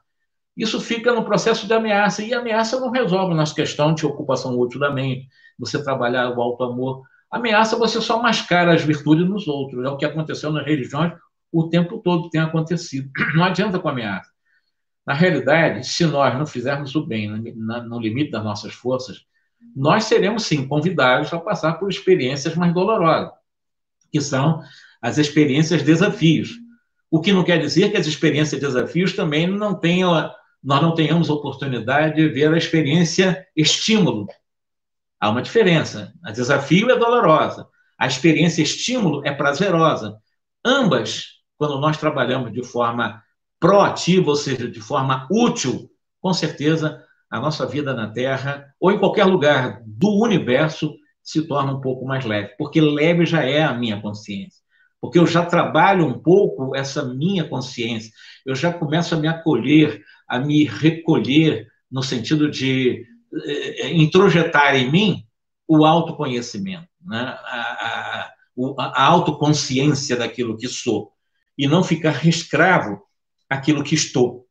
[0.58, 4.60] Isso fica no processo de ameaça, e ameaça não resolve a nossa questão de ocupação
[4.60, 5.26] útil da mente,
[5.58, 7.02] você trabalhar o alto amor
[7.34, 9.84] ameaça você só mascara as virtudes nos outros.
[9.84, 11.14] É o que aconteceu nas religiões
[11.52, 13.10] o tempo todo, tem acontecido.
[13.36, 14.32] Não adianta com ameaça.
[15.06, 19.26] Na realidade, se nós não fizermos o bem no limite das nossas forças,
[19.76, 23.34] nós seremos sim convidados a passar por experiências mais dolorosas,
[24.10, 24.62] que são
[25.02, 26.52] as experiências desafios.
[27.12, 30.32] O que não quer dizer que as experiências desafios também não tenham,
[30.64, 34.28] nós não tenhamos oportunidade de ver a experiência estímulo,
[35.24, 36.14] Há uma diferença.
[36.22, 37.66] A desafio é dolorosa,
[37.98, 40.18] a experiência estímulo é prazerosa.
[40.66, 43.24] Ambas, quando nós trabalhamos de forma
[43.58, 47.02] proativa, ou seja, de forma útil, com certeza
[47.32, 50.94] a nossa vida na Terra ou em qualquer lugar do universo
[51.24, 54.62] se torna um pouco mais leve, porque leve já é a minha consciência.
[55.00, 58.12] Porque eu já trabalho um pouco essa minha consciência,
[58.46, 63.06] eu já começo a me acolher, a me recolher, no sentido de
[63.92, 65.28] introjetar em mim
[65.68, 67.38] o autoconhecimento, né?
[67.46, 68.32] a,
[68.78, 71.12] a, a autoconsciência daquilo que sou,
[71.58, 73.02] e não ficar escravo
[73.50, 74.48] aquilo que estou.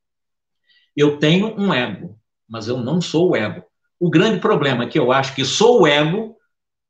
[0.97, 2.19] Eu tenho um ego,
[2.49, 3.65] mas eu não sou o ego.
[3.99, 6.37] O grande problema é que eu acho que sou o ego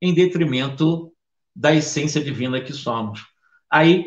[0.00, 1.12] em detrimento
[1.54, 3.20] da essência divina que somos.
[3.70, 4.06] Aí,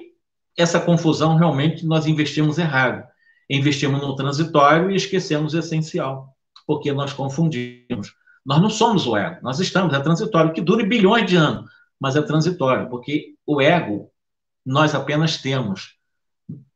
[0.58, 3.06] essa confusão realmente nós investimos errado.
[3.50, 6.35] Investimos no transitório e esquecemos o essencial
[6.66, 8.14] porque nós confundimos.
[8.46, 12.16] Nós não somos o ego, nós estamos, é transitório, que dure bilhões de anos, mas
[12.16, 14.12] é transitório, porque o ego
[14.66, 15.96] nós apenas temos.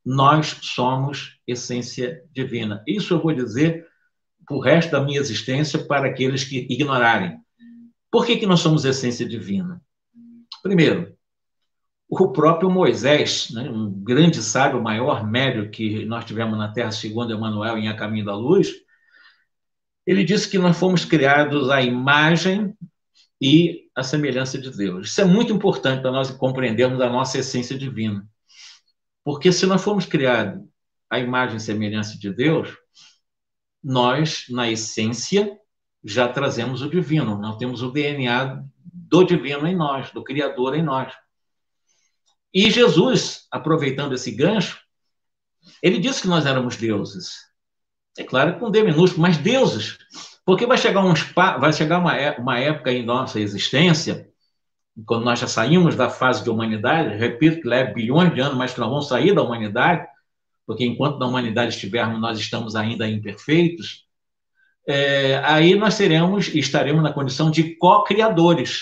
[0.03, 2.83] Nós somos essência divina.
[2.87, 3.87] Isso eu vou dizer
[4.49, 7.39] o resto da minha existência para aqueles que ignorarem.
[8.11, 9.79] Por que, que nós somos essência divina?
[10.63, 11.15] Primeiro,
[12.09, 17.31] o próprio Moisés, né, um grande sábio, maior médio que nós tivemos na Terra, segundo
[17.31, 18.73] Emmanuel, em A Caminho da Luz,
[20.05, 22.75] ele disse que nós fomos criados à imagem
[23.41, 25.09] e à semelhança de Deus.
[25.09, 28.27] Isso é muito importante para nós compreendermos a nossa essência divina.
[29.23, 30.61] Porque se nós fomos criados
[31.09, 32.69] à imagem e semelhança de Deus,
[33.83, 35.57] nós, na essência,
[36.03, 37.37] já trazemos o divino.
[37.37, 41.13] Nós temos o DNA do divino em nós, do Criador em nós.
[42.53, 44.79] E Jesus, aproveitando esse gancho,
[45.81, 47.48] Ele disse que nós éramos deuses.
[48.17, 49.97] É claro com D minúsculo, mas deuses.
[50.45, 51.13] Porque vai chegar, um,
[51.59, 54.27] vai chegar uma, é, uma época em nossa existência,
[55.05, 58.73] quando nós já saímos da fase de humanidade, repito que leva bilhões de anos, mas
[58.73, 60.07] que nós vamos sair da humanidade,
[60.65, 64.05] porque enquanto na humanidade estivermos, nós estamos ainda imperfeitos,
[64.87, 68.81] é, aí nós seremos estaremos na condição de co-criadores.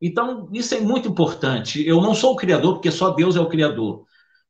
[0.00, 1.86] Então, isso é muito importante.
[1.86, 4.04] Eu não sou o criador, porque só Deus é o criador,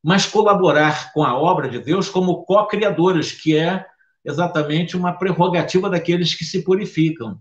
[0.05, 3.87] mas colaborar com a obra de Deus como co-criadores, que é
[4.23, 7.41] exatamente uma prerrogativa daqueles que se purificam.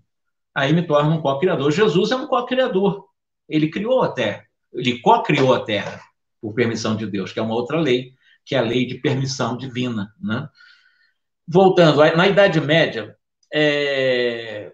[0.56, 1.70] Aí me torna um co-criador.
[1.72, 3.06] Jesus é um co-criador.
[3.50, 4.46] Ele criou a terra.
[4.74, 6.00] Ele co-criou a terra,
[6.42, 8.14] por permissão de Deus, que é uma outra lei,
[8.46, 10.14] que é a lei de permissão divina.
[10.22, 10.48] Né?
[11.46, 13.14] Voltando, na Idade Média,
[13.54, 14.72] é...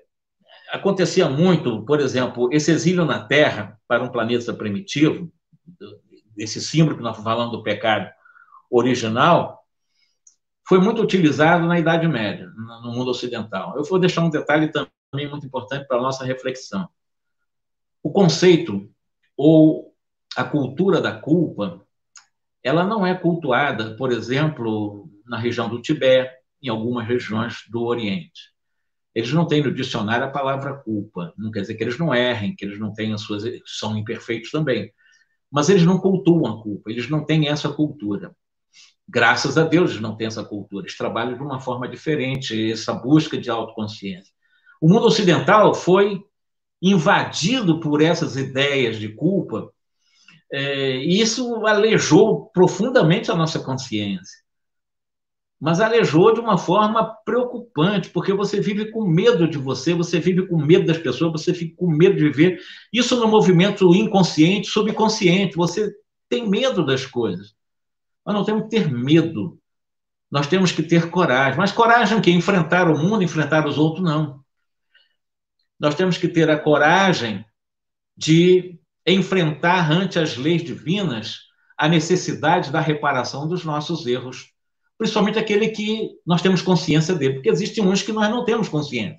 [0.71, 5.31] acontecia muito, por exemplo, esse exílio na Terra para um planeta primitivo,
[6.39, 8.09] esse símbolo que nós falamos do pecado
[8.71, 9.59] original,
[10.67, 12.47] foi muito utilizado na Idade Média,
[12.83, 13.75] no mundo ocidental.
[13.75, 16.87] Eu vou deixar um detalhe também muito importante para a nossa reflexão.
[18.03, 18.89] O conceito
[19.35, 19.95] ou
[20.35, 21.81] a cultura da culpa,
[22.63, 28.53] ela não é cultuada, por exemplo, na região do Tibete, em algumas regiões do Oriente.
[29.15, 31.33] Eles não têm no dicionário a palavra culpa.
[31.37, 34.93] Não quer dizer que eles não errem, que eles não tenham suas são imperfeitos também.
[35.52, 38.36] Mas eles não cultuam a culpa, eles não têm essa cultura.
[39.08, 42.93] Graças a Deus eles não têm essa cultura, eles trabalham de uma forma diferente, essa
[42.93, 44.32] busca de autoconsciência.
[44.80, 46.24] O mundo ocidental foi
[46.82, 49.72] invadido por essas ideias de culpa,
[50.52, 54.39] é, e isso alejou profundamente a nossa consciência.
[55.60, 60.47] Mas alejou de uma forma preocupante, porque você vive com medo de você, você vive
[60.47, 62.60] com medo das pessoas, você fica com medo de viver.
[62.93, 65.91] Isso no movimento inconsciente, subconsciente, você
[66.30, 67.53] tem medo das coisas.
[68.26, 69.60] Nós não temos que ter medo.
[70.32, 71.57] Nós temos que ter coragem.
[71.57, 74.39] Mas coragem que enfrentar o mundo, enfrentar os outros, não.
[75.80, 77.43] Nós temos que ter a coragem
[78.16, 84.53] de enfrentar ante as leis divinas a necessidade da reparação dos nossos erros,
[85.00, 89.18] principalmente aquele que nós temos consciência dele, porque existem uns que nós não temos consciência,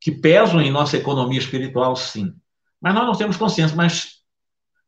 [0.00, 2.34] que pesam em nossa economia espiritual, sim,
[2.80, 4.22] mas nós não temos consciência, mas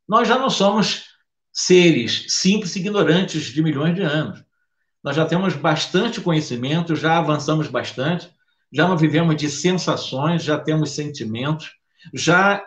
[0.09, 1.05] nós já não somos
[1.53, 4.43] seres simples e ignorantes de milhões de anos.
[5.05, 8.31] Nós já temos bastante conhecimento, já avançamos bastante,
[8.73, 11.71] já não vivemos de sensações, já temos sentimentos,
[12.15, 12.65] já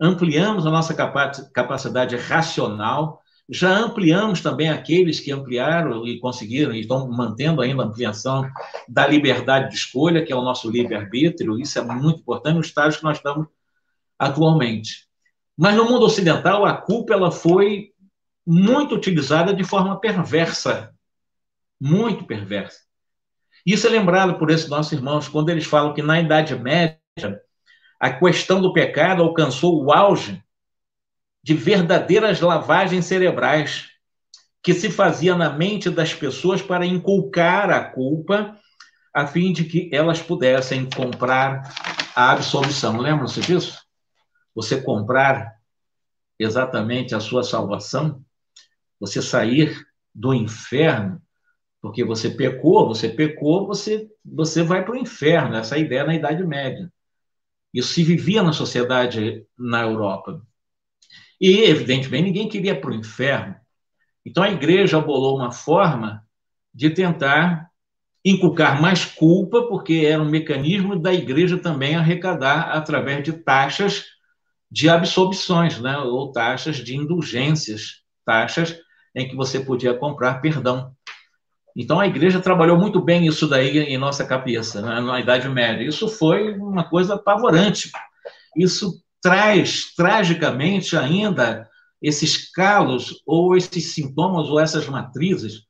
[0.00, 0.92] ampliamos a nossa
[1.52, 7.86] capacidade racional, já ampliamos também aqueles que ampliaram e conseguiram e estão mantendo ainda a
[7.86, 8.48] ampliação
[8.88, 11.58] da liberdade de escolha, que é o nosso livre-arbítrio.
[11.58, 13.46] Isso é muito importante no estágio que nós estamos
[14.18, 15.06] atualmente.
[15.56, 17.92] Mas no mundo ocidental, a culpa ela foi
[18.46, 20.94] muito utilizada de forma perversa.
[21.80, 22.80] Muito perversa.
[23.64, 26.98] Isso é lembrado por esses nossos irmãos quando eles falam que na Idade Média
[28.00, 30.43] a questão do pecado alcançou o auge
[31.44, 33.90] de verdadeiras lavagens cerebrais
[34.62, 38.58] que se fazia na mente das pessoas para inculcar a culpa
[39.12, 41.70] a fim de que elas pudessem comprar
[42.16, 42.96] a absolvição.
[42.96, 43.78] Lembram-se disso?
[44.54, 45.54] Você comprar
[46.38, 48.24] exatamente a sua salvação
[48.98, 51.20] você sair do inferno,
[51.82, 55.56] porque você pecou, você pecou, você, você vai para o inferno.
[55.56, 56.90] Essa é ideia na Idade Média.
[57.72, 60.40] Isso se vivia na sociedade na Europa.
[61.46, 63.54] E, evidentemente, ninguém queria para o inferno.
[64.24, 66.24] Então, a igreja bolou uma forma
[66.72, 67.68] de tentar
[68.24, 74.06] inculcar mais culpa, porque era um mecanismo da igreja também arrecadar através de taxas
[74.70, 75.98] de absolvições, né?
[75.98, 78.80] ou taxas de indulgências, taxas
[79.14, 80.96] em que você podia comprar perdão.
[81.76, 85.86] Então a igreja trabalhou muito bem isso daí em nossa cabeça, né, na Idade Média.
[85.86, 87.90] Isso foi uma coisa apavorante.
[88.56, 91.66] Isso traz tragicamente ainda
[92.02, 95.62] esses calos ou esses sintomas ou essas matrizes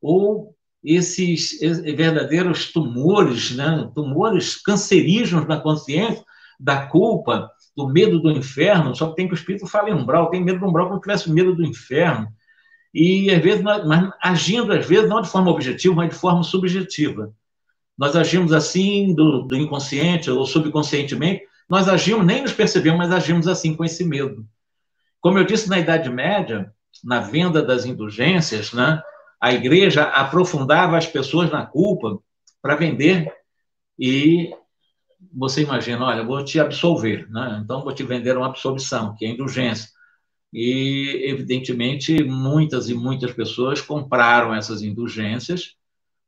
[0.00, 6.24] ou esses verdadeiros tumores, né, tumores cancerígenos na consciência
[6.58, 8.96] da culpa, do medo do inferno.
[8.96, 11.30] Só tem que o espírito fala em umbral, tem medo do umbral como se tivesse
[11.30, 12.28] medo do inferno
[12.94, 16.42] e às vezes, nós, mas agindo às vezes não de forma objetiva, mas de forma
[16.42, 17.30] subjetiva.
[17.96, 23.48] Nós agimos assim do, do inconsciente ou subconscientemente, nós agimos, nem nos percebemos, mas agimos
[23.48, 24.46] assim com esse medo.
[25.20, 29.02] Como eu disse na Idade Média, na venda das indulgências, né,
[29.40, 32.18] a igreja aprofundava as pessoas na culpa
[32.60, 33.32] para vender
[33.98, 34.54] e
[35.32, 37.60] você imagina, olha, vou te absolver, né?
[37.62, 39.88] então vou te vender uma absolvição, que é indulgência.
[40.52, 45.74] E, evidentemente, muitas e muitas pessoas compraram essas indulgências.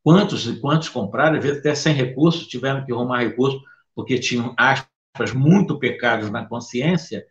[0.02, 3.60] Quantos e quantos compraram, às vezes até sem recursos, tiveram que arrumar recursos
[3.94, 4.88] porque tinham, aspas,
[5.34, 7.24] muito pecados na consciência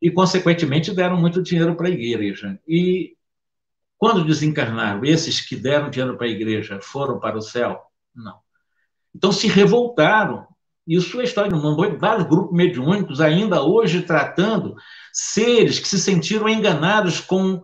[0.00, 2.58] e, consequentemente, deram muito dinheiro para a igreja.
[2.66, 3.16] E,
[3.98, 7.80] quando desencarnaram, esses que deram dinheiro para a igreja foram para o céu?
[8.14, 8.38] Não.
[9.14, 10.46] Então, se revoltaram
[10.86, 11.98] isso é história do mundo.
[11.98, 14.74] Vários grupos mediúnicos ainda hoje tratando
[15.12, 17.62] seres que se sentiram enganados com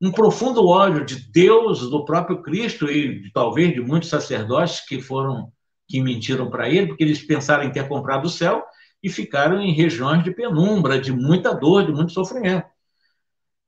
[0.00, 5.52] um profundo ódio de Deus, do próprio Cristo e talvez de muitos sacerdotes que foram
[5.86, 8.64] que mentiram para ele, porque eles pensaram em ter comprado o céu
[9.02, 12.66] e ficaram em regiões de penumbra, de muita dor, de muito sofrimento.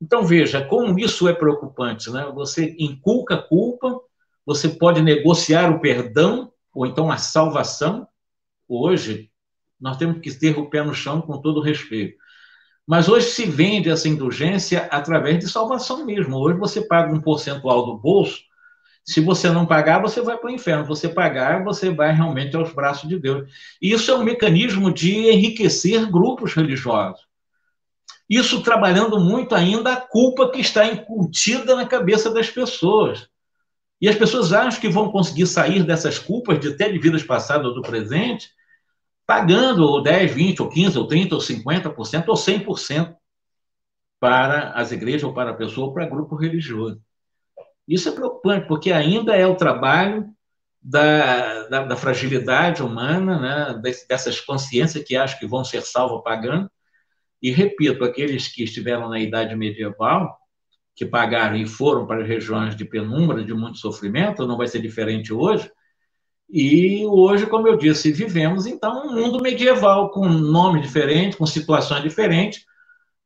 [0.01, 2.31] Então veja como isso é preocupante, né?
[2.33, 3.99] Você inculca culpa,
[4.45, 8.07] você pode negociar o perdão ou então a salvação,
[8.67, 9.31] hoje,
[9.79, 12.17] nós temos que ter o pé no chão com todo respeito.
[12.85, 16.37] Mas hoje se vende essa indulgência através de salvação mesmo.
[16.37, 18.39] Hoje você paga um percentual do bolso.
[19.05, 20.83] Se você não pagar, você vai para o inferno.
[20.85, 23.47] Você pagar, você vai realmente aos braços de Deus.
[23.79, 27.21] Isso é um mecanismo de enriquecer grupos religiosos.
[28.27, 33.29] Isso trabalhando muito ainda a culpa que está incutida na cabeça das pessoas.
[34.01, 37.67] E as pessoas acham que vão conseguir sair dessas culpas de até de vidas passadas
[37.67, 38.49] ou do presente,
[39.27, 43.15] pagando 10, 20, ou 15, ou 30, ou 50%, ou 100%
[44.19, 46.99] para as igrejas, ou para a pessoa, ou para grupo religioso.
[47.87, 50.27] Isso é preocupante, porque ainda é o trabalho
[50.81, 53.81] da, da, da fragilidade humana, né?
[54.07, 56.69] dessas consciências que acham que vão ser salvas pagando.
[57.41, 60.37] E, repito, aqueles que estiveram na idade medieval,
[60.95, 65.33] que pagaram e foram para regiões de penumbra, de muito sofrimento, não vai ser diferente
[65.33, 65.69] hoje.
[66.49, 72.03] E hoje, como eu disse, vivemos então um mundo medieval com nome diferente, com situações
[72.03, 72.63] diferentes,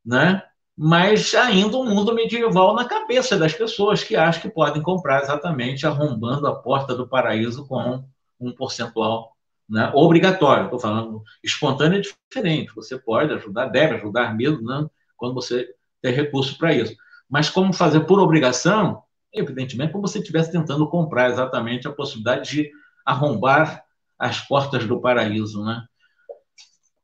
[0.06, 0.42] né?
[0.82, 5.86] Mas ainda um mundo medieval na cabeça das pessoas que acham que podem comprar exatamente
[5.86, 8.02] arrombando a porta do paraíso com
[8.40, 9.36] um percentual
[9.68, 9.92] né?
[9.94, 10.64] obrigatório.
[10.64, 12.74] Estou falando espontâneo é diferente.
[12.76, 14.88] Você pode ajudar, deve ajudar mesmo, né?
[15.18, 15.68] quando você
[16.02, 16.96] tem recurso para isso.
[17.30, 19.04] Mas como fazer por obrigação,
[19.34, 22.72] evidentemente, como você estivesse tentando comprar exatamente a possibilidade de
[23.06, 23.84] arrombar
[24.18, 25.84] as portas do paraíso, né?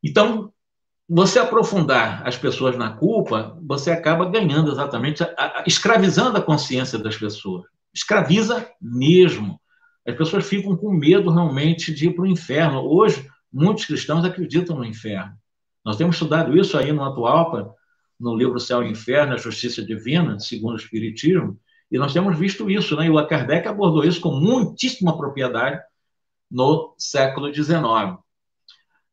[0.02, 0.54] Então,
[1.08, 5.24] você aprofundar as pessoas na culpa, você acaba ganhando exatamente,
[5.66, 7.66] escravizando a consciência das pessoas.
[7.94, 9.60] Escraviza mesmo.
[10.08, 12.82] As pessoas ficam com medo realmente de ir para o inferno.
[12.82, 15.34] Hoje, muitos cristãos acreditam no inferno.
[15.84, 17.74] Nós temos estudado isso aí no Atualpa,
[18.20, 21.60] no livro Céu e Inferno, a Justiça Divina, segundo o Espiritismo,
[21.92, 23.06] e nós temos visto isso, né?
[23.06, 25.80] E o Kardec abordou isso com muitíssima propriedade
[26.50, 28.18] no século XIX.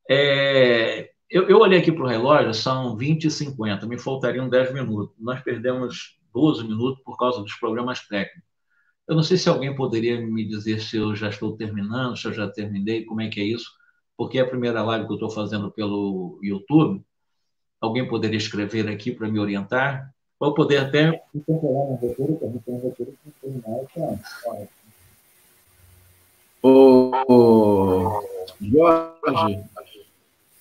[0.09, 4.75] É, eu, eu, olhei aqui para o relógio, são 20 e 50, me faltariam 10
[4.75, 5.17] minutos.
[5.19, 8.43] Nós perdemos 12 minutos por causa dos problemas técnicos.
[9.09, 12.35] Eu não sei se alguém poderia me dizer se eu já estou terminando, se eu
[12.35, 13.71] já terminei, como é que é isso,
[14.15, 17.03] porque é a primeira live que eu estou fazendo pelo YouTube,
[17.81, 20.13] alguém poderia escrever aqui para me orientar?
[20.39, 22.59] Poder até para não
[23.41, 24.21] tem mais.
[26.63, 28.23] Ô,
[28.61, 29.65] Jorge,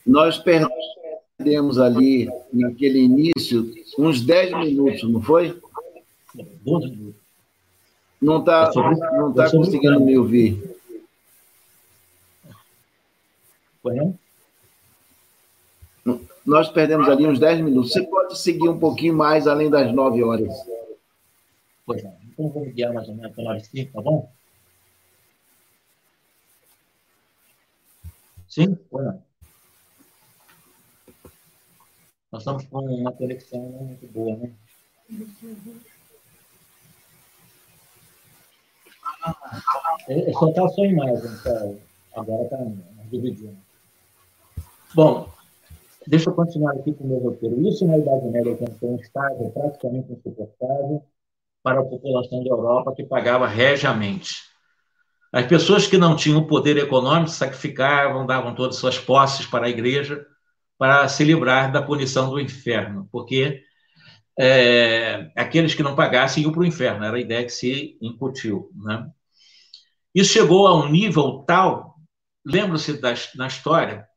[0.06, 5.60] nós perdemos ali, naquele início, uns 10 minutos, não foi?
[6.34, 7.22] 12 minutos.
[8.22, 10.72] Não está não tá conseguindo me ouvir.
[16.46, 17.92] Nós perdemos ali uns 10 minutos.
[17.92, 20.54] Você pode seguir um pouquinho mais além das 9 horas.
[21.86, 22.14] Pois é.
[22.32, 24.32] Então vou guiar mais ou menos pela hora 5, tá bom?
[28.48, 28.78] Sim?
[28.92, 29.31] Ou não?
[32.32, 34.52] Nós estamos com uma conexão muito boa, né?
[40.08, 41.74] É, só está a sua imagem, tá?
[42.16, 42.58] agora está
[43.10, 43.58] dividindo.
[44.96, 45.30] Bom,
[46.08, 47.62] Deixa eu continuar aqui com o meu roteiro.
[47.68, 51.04] Isso na Idade Média, foi um estágio praticamente insuportável
[51.62, 54.42] para a população da Europa que pagava regiamente.
[55.32, 60.26] As pessoas que não tinham poder econômico sacrificavam, davam todas suas posses para a igreja
[60.82, 63.62] para se livrar da punição do inferno, porque
[64.36, 68.72] é, aqueles que não pagassem iam para o inferno, era a ideia que se incutiu.
[68.74, 69.08] Né?
[70.12, 71.98] Isso chegou a um nível tal,
[72.44, 73.00] lembra-se
[73.36, 74.08] na história,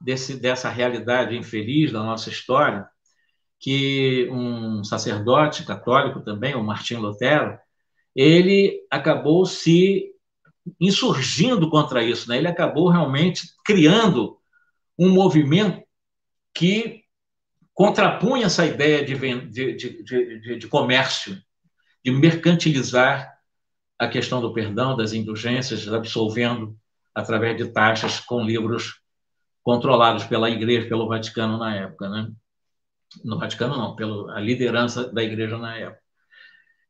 [0.00, 2.88] desse, dessa realidade infeliz da nossa história,
[3.60, 7.56] que um sacerdote católico também, o Martim Lutero,
[8.16, 10.10] ele acabou se
[10.80, 12.38] insurgindo contra isso, né?
[12.38, 14.38] Ele acabou realmente criando
[14.98, 15.88] um movimento
[16.54, 17.04] que
[17.74, 19.14] contrapunha essa ideia de,
[19.48, 21.40] de, de, de, comércio,
[22.04, 23.32] de mercantilizar
[23.98, 26.76] a questão do perdão, das indulgências, absolvendo
[27.14, 29.00] através de taxas com livros
[29.62, 32.30] controlados pela Igreja, pelo Vaticano na época, né?
[33.24, 36.00] No Vaticano não, pela liderança da Igreja na época.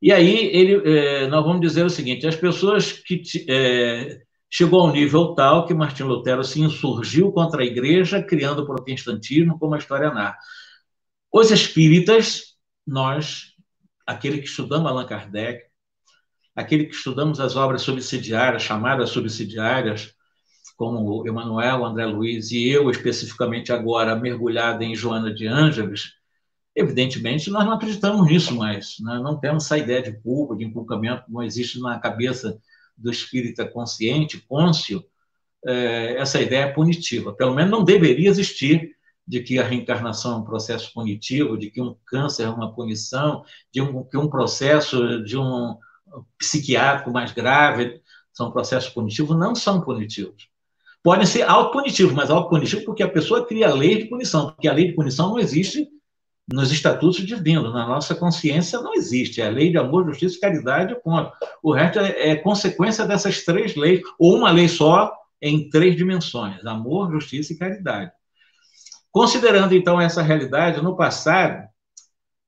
[0.03, 4.93] E aí ele, é, nós vamos dizer o seguinte: as pessoas que é, chegou ao
[4.93, 9.79] nível tal que Martim Lutero se insurgiu contra a Igreja, criando o protestantismo, como a
[9.79, 10.37] história narra.
[11.33, 13.55] Os espíritas, nós,
[14.05, 15.63] aquele que estudamos Allan Kardec,
[16.57, 20.13] aquele que estudamos as obras subsidiárias, chamadas subsidiárias,
[20.77, 26.15] como Emanuel, André Luiz e eu, especificamente agora, mergulhado em Joana de Ângeles,
[26.75, 28.97] evidentemente nós não acreditamos nisso mais.
[29.01, 29.21] Né?
[29.23, 32.59] Não temos essa ideia de culpa, de inculcamento, não existe na cabeça
[33.01, 35.05] do espírita consciente, côncio,
[35.67, 37.35] é, essa ideia punitiva.
[37.35, 38.95] Pelo menos não deveria existir
[39.27, 43.45] de que a reencarnação é um processo punitivo, de que um câncer é uma punição,
[43.73, 45.77] de um, que um processo de um
[46.39, 48.01] psiquiátrico mais grave
[48.33, 50.51] são processos punitivos, não são punitivos
[51.03, 54.73] podem ser autopunitivos, mas autopunitivos porque a pessoa cria a lei de punição, porque a
[54.73, 55.89] lei de punição não existe
[56.53, 59.41] nos estatutos divinos, na nossa consciência não existe.
[59.41, 61.33] É a lei de amor, justiça e caridade, ponto.
[61.63, 66.65] O resto é, é consequência dessas três leis, ou uma lei só em três dimensões:
[66.67, 68.11] amor, justiça e caridade.
[69.13, 71.69] Considerando então essa realidade, no passado,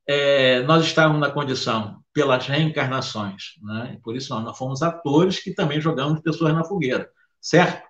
[0.06, 3.98] é, nós estávamos na condição pelas reencarnações, né?
[4.02, 7.08] por isso nós, nós fomos atores que também jogamos pessoas na fogueira,
[7.40, 7.82] certo?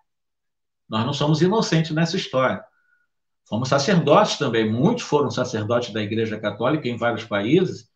[0.88, 2.62] Nós não somos inocentes nessa história.
[3.48, 7.90] Fomos sacerdotes também, muitos foram sacerdotes da Igreja Católica em vários países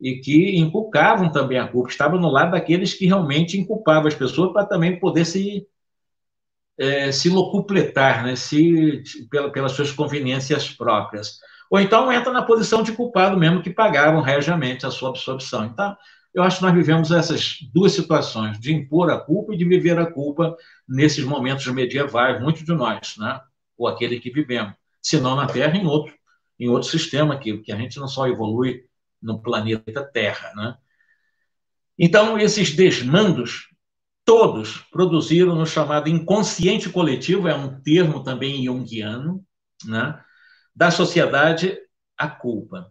[0.00, 4.52] e que inculcavam também a culpa, estavam no lado daqueles que realmente inculpavam as pessoas
[4.52, 5.66] para também poder se,
[6.78, 8.36] é, se locupletar, né?
[8.36, 11.38] se, pela, pelas suas conveniências próprias.
[11.70, 15.64] Ou então entra na posição de culpado mesmo, que pagavam regiamente a sua absorção.
[15.64, 15.96] Então,
[16.34, 19.98] eu acho que nós vivemos essas duas situações, de impor a culpa e de viver
[19.98, 20.54] a culpa
[20.86, 23.40] nesses momentos medievais, muitos de nós, né?
[23.76, 24.74] ou aquele que vivemos,
[25.06, 26.12] se não na Terra, em outro,
[26.58, 28.82] em outro sistema, que, que a gente não só evolui
[29.22, 30.52] no planeta Terra.
[30.56, 30.76] Né?
[31.96, 33.68] Então, esses desmandos,
[34.24, 39.44] todos produziram no chamado inconsciente coletivo, é um termo também junguiano,
[39.84, 40.20] né?
[40.74, 41.78] da sociedade
[42.18, 42.90] a culpa.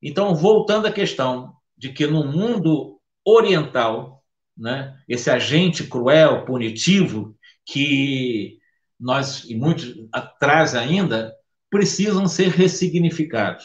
[0.00, 4.24] Então, voltando à questão de que no mundo oriental,
[4.56, 7.36] né, esse agente cruel, punitivo,
[7.66, 8.58] que
[8.98, 11.34] nós, e muitos atrás ainda,
[11.70, 13.64] precisam ser ressignificados.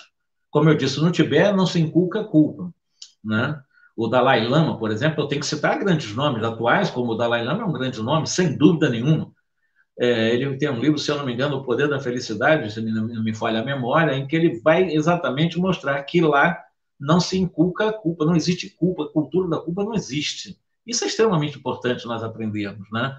[0.49, 2.71] Como eu disse, no Tibete não se inculca culpa.
[3.23, 3.61] Né?
[3.95, 7.43] O Dalai Lama, por exemplo, eu tenho que citar grandes nomes atuais, como o Dalai
[7.43, 9.31] Lama é um grande nome, sem dúvida nenhuma.
[9.99, 12.81] É, ele tem um livro, se eu não me engano, O Poder da Felicidade, se
[12.81, 16.57] não me falha a memória, em que ele vai exatamente mostrar que lá
[16.97, 20.57] não se inculca a culpa, não existe culpa, a cultura da culpa não existe.
[20.87, 23.15] Isso é extremamente importante nós aprendermos, né?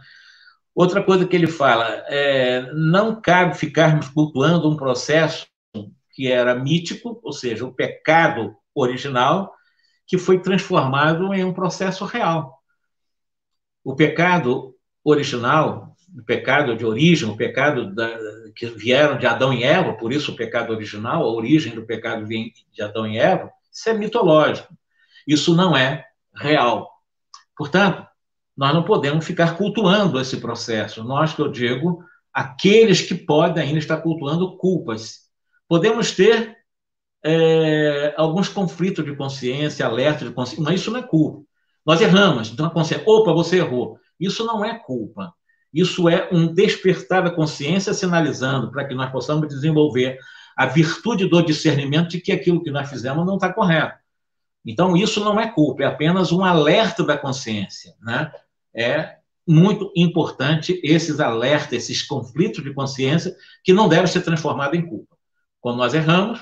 [0.74, 5.46] Outra coisa que ele fala é não cabe ficarmos cultuando um processo
[6.12, 9.54] que era mítico, ou seja, o pecado original,
[10.06, 12.58] que foi transformado em um processo real.
[13.84, 18.10] O pecado original, o pecado de origem, o pecado da,
[18.54, 22.26] que vieram de Adão e Eva, por isso o pecado original, a origem do pecado
[22.26, 24.74] de Adão e Eva, isso é mitológico.
[25.26, 26.04] Isso não é
[26.34, 26.90] real.
[27.56, 28.06] Portanto,
[28.60, 31.02] nós não podemos ficar cultuando esse processo.
[31.02, 35.20] Nós, que eu digo, aqueles que podem ainda estar cultuando culpas.
[35.66, 36.58] Podemos ter
[37.24, 41.42] é, alguns conflitos de consciência, alerta de consciência, mas isso não é culpa.
[41.86, 43.98] Nós erramos, então a consciência, opa, você errou.
[44.20, 45.32] Isso não é culpa.
[45.72, 50.18] Isso é um despertar da consciência sinalizando para que nós possamos desenvolver
[50.54, 53.98] a virtude do discernimento de que aquilo que nós fizemos não está correto.
[54.66, 57.94] Então, isso não é culpa, é apenas um alerta da consciência.
[58.02, 58.30] Né?
[58.74, 59.16] É
[59.46, 65.16] muito importante esses alertas, esses conflitos de consciência, que não devem ser transformados em culpa.
[65.60, 66.40] Quando nós erramos,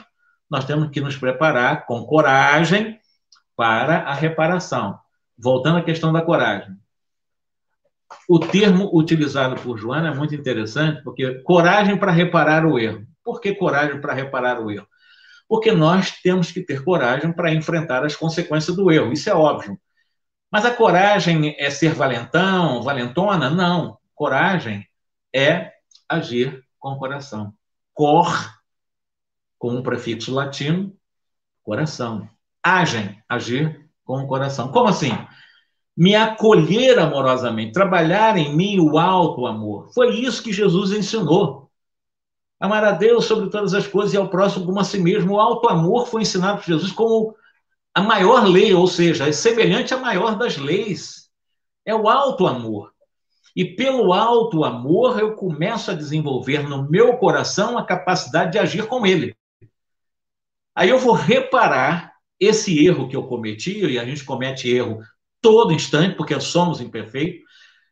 [0.50, 2.98] nós temos que nos preparar com coragem
[3.56, 4.98] para a reparação.
[5.36, 6.76] Voltando à questão da coragem.
[8.28, 13.06] O termo utilizado por Joana é muito interessante, porque coragem para reparar o erro.
[13.24, 14.86] Por que coragem para reparar o erro?
[15.48, 19.78] Porque nós temos que ter coragem para enfrentar as consequências do erro, isso é óbvio.
[20.50, 23.50] Mas a coragem é ser valentão, valentona?
[23.50, 23.98] Não.
[24.14, 24.86] Coragem
[25.34, 25.72] é
[26.08, 27.52] agir com o coração.
[27.92, 28.28] Cor,
[29.58, 30.96] com um prefixo latino,
[31.62, 32.28] coração.
[32.62, 34.72] Agem, agir com o coração.
[34.72, 35.12] Como assim?
[35.96, 39.92] Me acolher amorosamente, trabalhar em mim o alto amor.
[39.92, 41.70] Foi isso que Jesus ensinou.
[42.60, 45.34] Amar a Deus sobre todas as coisas e ao próximo como a si mesmo.
[45.34, 47.36] O alto amor foi ensinado por Jesus como
[47.98, 51.28] a maior lei, ou seja, é semelhante à maior das leis.
[51.84, 52.92] É o alto amor.
[53.56, 58.86] E pelo alto amor eu começo a desenvolver no meu coração a capacidade de agir
[58.86, 59.34] com ele.
[60.76, 65.00] Aí eu vou reparar esse erro que eu cometi, e a gente comete erro
[65.42, 67.42] todo instante, porque somos imperfeitos.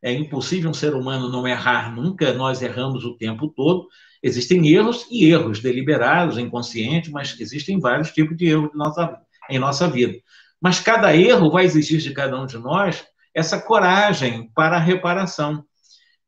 [0.01, 3.89] É impossível um ser humano não errar nunca, nós erramos o tempo todo.
[4.23, 9.89] Existem erros e erros deliberados, inconscientes, mas existem vários tipos de erros nossa, em nossa
[9.89, 10.19] vida.
[10.61, 15.65] Mas cada erro vai exigir de cada um de nós essa coragem para a reparação.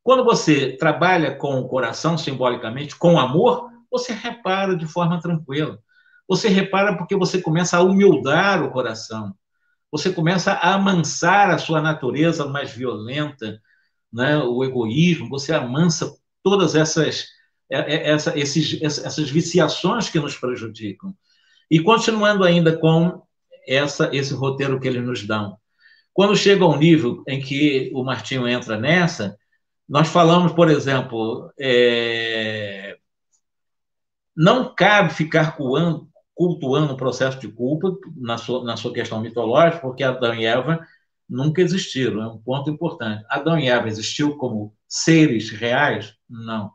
[0.02, 5.78] Quando você trabalha com o coração, simbolicamente, com amor, você repara de forma tranquila.
[6.28, 9.34] Você repara porque você começa a humildar o coração.
[9.90, 13.58] Você começa a amansar a sua natureza mais violenta,
[14.12, 14.36] né?
[14.38, 17.26] o egoísmo, você amansa todas essas,
[17.70, 21.14] é, é, essa, esses, essas viciações que nos prejudicam.
[21.70, 23.22] E continuando ainda com
[23.66, 25.58] essa, esse roteiro que eles nos dão.
[26.12, 29.36] Quando chega ao nível em que o Martinho entra nessa,
[29.88, 32.96] nós falamos, por exemplo, é,
[34.36, 39.80] não cabe ficar cultuando, cultuando o processo de culpa na sua, na sua questão mitológica,
[39.80, 40.86] porque Adão e Eva
[41.28, 43.24] nunca existiram, é um ponto importante.
[43.28, 46.14] Adão e Eva existiu como seres reais?
[46.28, 46.70] Não.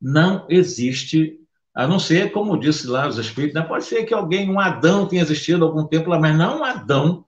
[0.00, 1.39] Não existe,
[1.74, 3.66] a não ser, como disse lá os Espíritos, né?
[3.66, 7.24] pode ser que alguém, um Adão, tenha existido algum tempo lá, mas não um Adão,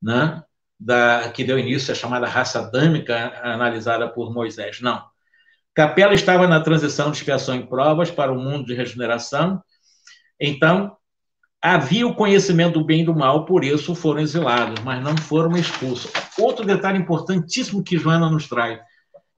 [0.00, 0.42] né?
[0.78, 4.80] Da, que deu início à chamada raça adâmica analisada por Moisés.
[4.80, 5.00] Não.
[5.72, 9.62] Capela estava na transição de expiação em provas para o mundo de regeneração.
[10.40, 10.96] Então,
[11.62, 15.52] havia o conhecimento do bem e do mal, por isso foram exilados, mas não foram
[15.52, 16.10] expulsos.
[16.36, 18.80] Outro detalhe importantíssimo que Joana nos traz,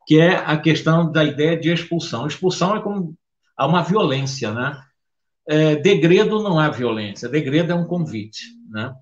[0.07, 2.26] que é a questão da ideia de expulsão.
[2.26, 3.14] Expulsão é como
[3.57, 4.80] há uma violência, né?
[5.46, 8.94] É, degredo não há violência, degredo é um convite, né?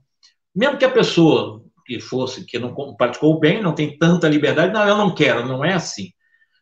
[0.55, 4.73] Mesmo que a pessoa que fosse, que não praticou o bem, não tem tanta liberdade,
[4.73, 6.11] não, eu não quero, não é assim.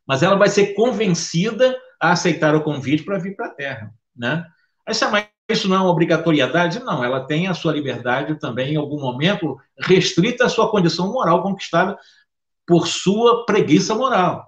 [0.07, 4.45] Mas ela vai ser convencida a aceitar o convite para vir para a Terra, né?
[4.87, 4.93] É
[5.53, 6.79] isso não é uma obrigatoriedade?
[6.81, 11.43] Não, ela tem a sua liberdade também, em algum momento, restrita à sua condição moral
[11.43, 11.99] conquistada
[12.67, 14.47] por sua preguiça moral.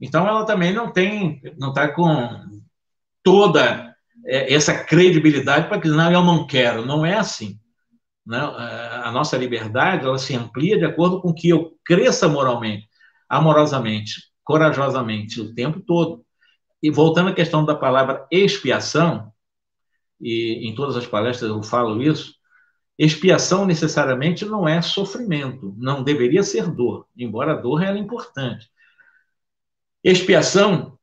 [0.00, 2.08] Então, ela também não tem, não está com
[3.22, 3.94] toda
[4.26, 6.84] é, essa credibilidade para dizer, não, eu não quero.
[6.84, 7.58] Não é assim.
[8.26, 8.38] Né?
[8.38, 12.88] a nossa liberdade, ela se amplia de acordo com que eu cresça moralmente,
[13.28, 16.24] amorosamente, corajosamente, o tempo todo.
[16.82, 19.32] E voltando à questão da palavra expiação,
[20.20, 22.34] e em todas as palestras eu falo isso,
[22.98, 28.70] expiação necessariamente não é sofrimento, não deveria ser dor, embora a dor é importante.
[30.04, 30.98] Expiação,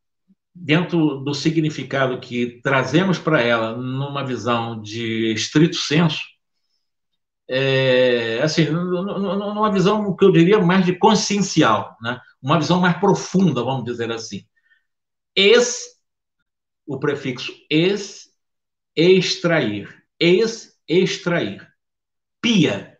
[0.59, 6.21] dentro do significado que trazemos para ela numa visão de estrito senso,
[7.49, 12.19] é, assim, numa visão que eu diria mais de consciencial, né?
[12.41, 14.45] uma visão mais profunda, vamos dizer assim.
[15.35, 15.97] Ex,
[16.85, 18.27] o prefixo ex
[18.97, 21.67] extrair, ex-extrair.
[22.41, 22.97] Pia,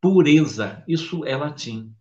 [0.00, 1.94] pureza, isso é latim.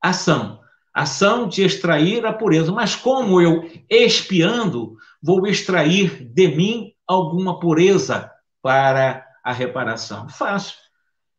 [0.00, 0.59] Ação,
[0.92, 2.72] ação de extrair a pureza.
[2.72, 8.30] Mas como eu, expiando, vou extrair de mim alguma pureza
[8.62, 10.28] para a reparação?
[10.28, 10.76] Fácil.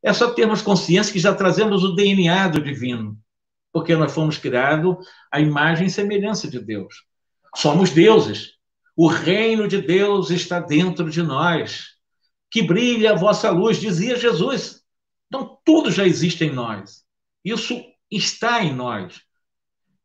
[0.04, 3.18] É só termos consciência que já trazemos o DNA do divino,
[3.72, 4.96] porque nós fomos criados
[5.32, 7.06] à imagem e semelhança de Deus.
[7.56, 8.54] Somos deuses,
[8.96, 11.92] o reino de Deus está dentro de nós.
[12.50, 14.82] Que brilhe a vossa luz, dizia Jesus.
[15.28, 17.04] Então, tudo já existe em nós.
[17.44, 19.22] Isso está em nós.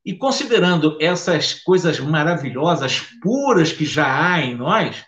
[0.07, 5.05] E considerando essas coisas maravilhosas, puras que já há em nós,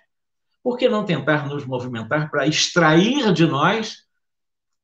[0.60, 3.98] por que não tentar nos movimentar para extrair de nós,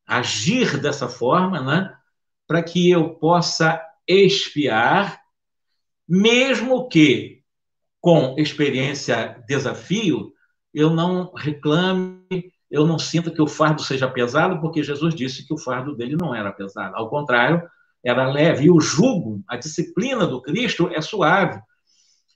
[0.07, 1.93] agir dessa forma, né?
[2.47, 5.21] para que eu possa expiar,
[6.09, 7.43] mesmo que
[8.01, 10.33] com experiência, desafio,
[10.73, 15.55] eu não reclame, eu não sinta que o fardo seja pesado, porque Jesus disse que
[15.55, 16.95] o fardo dele não era pesado.
[16.95, 17.69] Ao contrário,
[18.05, 18.65] era leve.
[18.65, 21.61] E o jugo, a disciplina do Cristo é suave.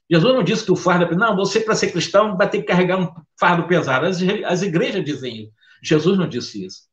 [0.09, 2.67] Jesus não disse que o fardo é Não, você, para ser cristão, vai ter que
[2.67, 4.05] carregar um fardo pesado.
[4.05, 5.53] As, as igrejas dizem isso.
[5.83, 6.89] Jesus não disse isso.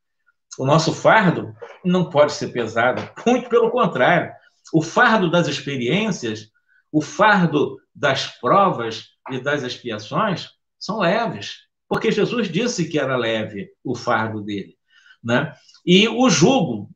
[0.59, 1.55] O nosso fardo
[1.85, 3.03] não pode ser pesado.
[3.27, 4.33] Muito pelo contrário.
[4.73, 6.51] O fardo das experiências,
[6.93, 13.71] o fardo das provas e das expiações são leves, porque Jesus disse que era leve
[13.83, 14.77] o fardo dele.
[15.23, 15.53] Né?
[15.85, 16.91] E o jugo,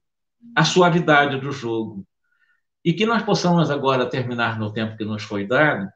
[0.57, 2.07] a suavidade do jugo.
[2.85, 5.89] E que nós possamos agora terminar no tempo que nos foi dado,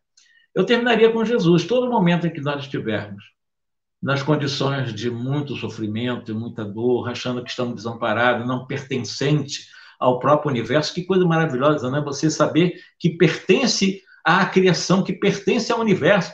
[0.55, 1.65] Eu terminaria com Jesus.
[1.65, 3.25] Todo momento em que nós estivermos
[4.01, 9.67] nas condições de muito sofrimento e muita dor, achando que estamos desamparados, não pertencente
[9.99, 12.05] ao próprio universo, que coisa maravilhosa, não é?
[12.05, 16.33] Você saber que pertence à criação, que pertence ao universo,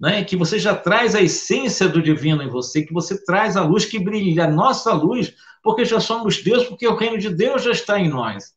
[0.00, 0.24] né?
[0.24, 3.84] que você já traz a essência do divino em você, que você traz a luz
[3.84, 7.70] que brilha, a nossa luz, porque já somos Deus, porque o reino de Deus já
[7.70, 8.54] está em nós.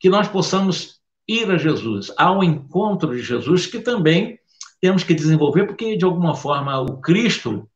[0.00, 4.38] Que nós possamos ir a Jesus, ao encontro de Jesus, que também
[4.80, 7.70] temos que desenvolver, porque de alguma forma o Cristo,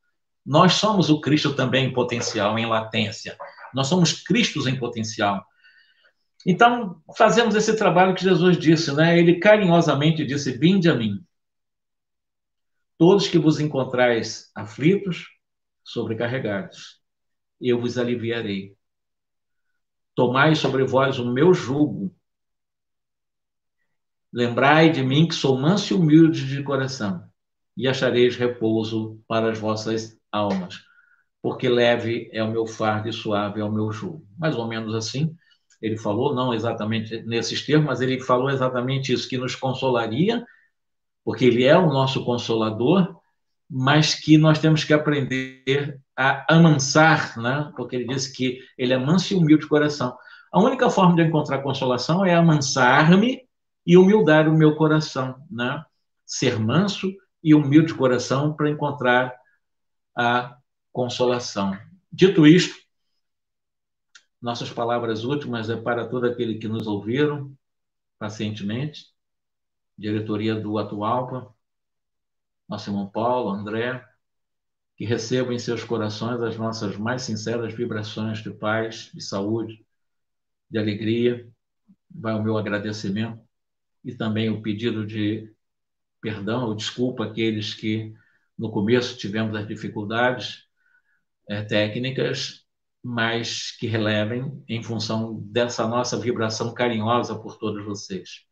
[0.44, 3.36] nós somos o Cristo também em potencial, em latência.
[3.72, 5.44] Nós somos Cristos em potencial.
[6.44, 9.18] Então, fazemos esse trabalho que Jesus disse, né?
[9.18, 11.20] Ele carinhosamente disse: Vinde a mim,
[12.98, 15.26] todos que vos encontrais aflitos,
[15.84, 17.00] sobrecarregados,
[17.60, 18.76] eu vos aliviarei.
[20.14, 22.14] Tomai sobre vós o meu jugo.
[24.32, 27.28] Lembrai de mim que sou manso e humilde de coração,
[27.76, 30.82] e achareis repouso para as vossas almas,
[31.40, 34.26] porque leve é o meu fardo e suave é o meu jugo.
[34.36, 35.34] Mais ou menos assim,
[35.80, 40.44] ele falou, não exatamente nesses termos, mas ele falou exatamente isso, que nos consolaria,
[41.26, 43.20] porque ele é o nosso consolador,
[43.68, 47.72] mas que nós temos que aprender a amansar, né?
[47.76, 50.16] porque ele disse que ele é manso e humilde de coração.
[50.52, 53.42] A única forma de encontrar consolação é amansar-me
[53.84, 55.84] e humildar o meu coração, né?
[56.24, 57.12] ser manso
[57.42, 59.34] e humilde de coração para encontrar
[60.16, 60.56] a
[60.92, 61.76] consolação.
[62.12, 62.76] Dito isto,
[64.40, 67.52] nossas palavras últimas é para todo aquele que nos ouviram
[68.16, 69.15] pacientemente,
[69.96, 71.54] diretoria do Atualpa,
[72.68, 74.04] nosso irmão Paulo, André,
[74.96, 79.84] que recebam em seus corações as nossas mais sinceras vibrações de paz, de saúde,
[80.70, 81.48] de alegria.
[82.10, 83.40] Vai o meu agradecimento
[84.04, 85.52] e também o pedido de
[86.20, 88.14] perdão ou desculpa àqueles que
[88.58, 90.64] no começo tivemos as dificuldades
[91.48, 92.64] é, técnicas,
[93.02, 98.45] mas que relevem em função dessa nossa vibração carinhosa por todos vocês.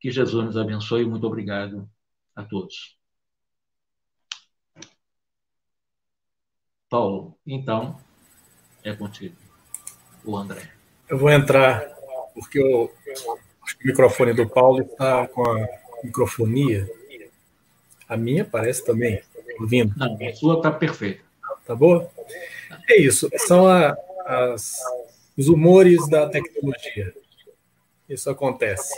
[0.00, 1.04] Que Jesus nos abençoe.
[1.04, 1.88] Muito obrigado
[2.34, 2.98] a todos.
[6.88, 8.00] Paulo, então,
[8.82, 9.36] é contigo.
[10.24, 10.72] O André.
[11.08, 11.80] Eu vou entrar,
[12.34, 12.92] porque eu,
[13.62, 15.66] acho que o microfone do Paulo está com a
[16.02, 16.88] microfonia.
[18.08, 19.22] A minha parece também,
[19.60, 19.94] ouvindo.
[19.96, 21.22] Não, a sua está perfeita.
[21.66, 22.10] Tá boa?
[22.88, 23.94] É isso, são a,
[24.24, 24.78] as,
[25.36, 27.14] os humores da tecnologia.
[28.08, 28.94] Isso acontece.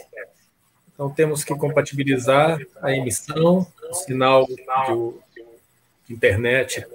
[1.00, 6.86] Então temos que compatibilizar a emissão, o sinal de, internet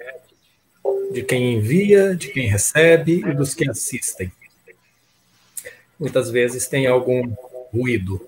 [1.10, 4.30] de quem envia, de quem recebe e dos que assistem.
[5.98, 7.34] Muitas vezes tem algum
[7.74, 8.24] ruído.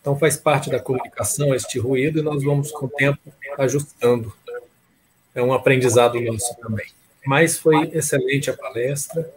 [0.00, 3.18] Então faz parte da comunicação este ruído e nós vamos com o tempo
[3.58, 4.32] ajustando.
[5.34, 6.86] É um aprendizado nosso também.
[7.26, 9.28] Mas foi excelente a palestra,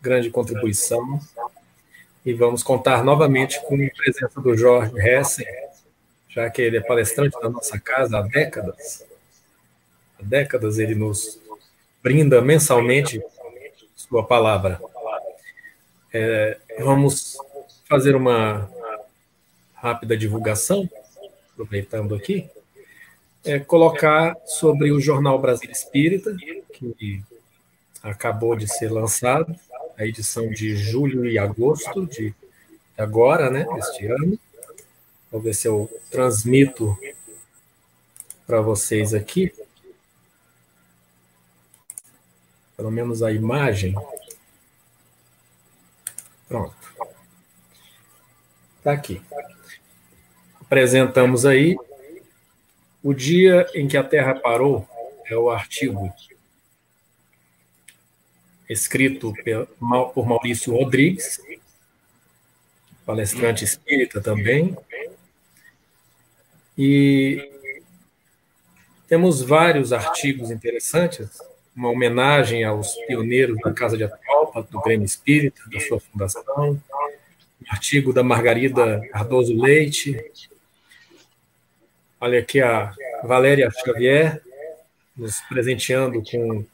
[0.00, 1.20] grande contribuição.
[2.28, 5.46] E vamos contar novamente com a presença do Jorge Hessen,
[6.28, 9.02] já que ele é palestrante da nossa casa há décadas.
[10.20, 11.40] Há décadas ele nos
[12.02, 13.18] brinda mensalmente
[13.96, 14.78] sua palavra.
[16.12, 17.38] É, vamos
[17.88, 18.70] fazer uma
[19.72, 20.86] rápida divulgação,
[21.54, 22.46] aproveitando aqui,
[23.42, 26.36] é, colocar sobre o Jornal Brasil Espírita,
[26.74, 27.22] que
[28.02, 29.58] acabou de ser lançado,
[29.98, 32.32] a edição de julho e agosto de
[32.96, 34.38] agora, né, este ano.
[35.30, 36.96] Vou ver se eu transmito
[38.46, 39.52] para vocês aqui.
[42.78, 43.92] pelo menos a imagem.
[46.46, 46.76] Pronto.
[48.78, 49.20] Está aqui.
[50.60, 51.76] Apresentamos aí
[53.02, 54.88] o dia em que a Terra parou,
[55.26, 56.08] é o artigo
[58.68, 59.32] escrito
[60.14, 61.40] por Maurício Rodrigues,
[63.06, 64.76] palestrante espírita também.
[66.76, 67.50] E
[69.08, 71.28] temos vários artigos interessantes
[71.78, 76.42] uma homenagem aos pioneiros da Casa de Atualpa, do Grêmio Espírita, da sua fundação,
[76.72, 76.80] um
[77.70, 80.20] artigo da Margarida Cardoso Leite.
[82.20, 82.92] Olha aqui a
[83.22, 84.42] Valéria Xavier,
[85.16, 86.64] nos presenteando com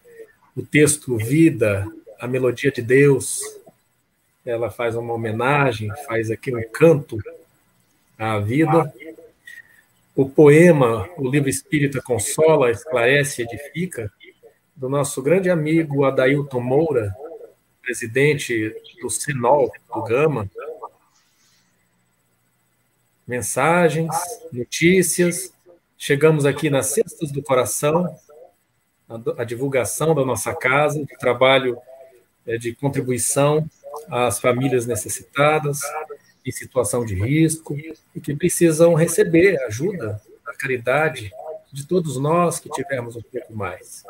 [0.56, 1.86] o texto Vida,
[2.20, 3.40] a Melodia de Deus.
[4.44, 7.18] Ela faz uma homenagem, faz aqui um canto
[8.18, 8.92] à vida.
[10.14, 14.12] O poema, o livro espírita consola, esclarece, edifica
[14.76, 17.14] do nosso grande amigo Adailton Moura,
[17.82, 20.48] presidente do Sinol, do Gama.
[23.26, 24.14] mensagens,
[24.52, 25.52] notícias.
[25.96, 28.14] Chegamos aqui nas Cestas do Coração,
[29.36, 31.78] a, divulgação da nossa casa, de trabalho
[32.46, 33.68] é, de contribuição
[34.08, 35.80] às famílias necessitadas,
[36.44, 37.76] em situação de risco,
[38.14, 41.32] e que precisam receber ajuda, a caridade
[41.72, 44.04] de todos nós que tivermos um pouco mais.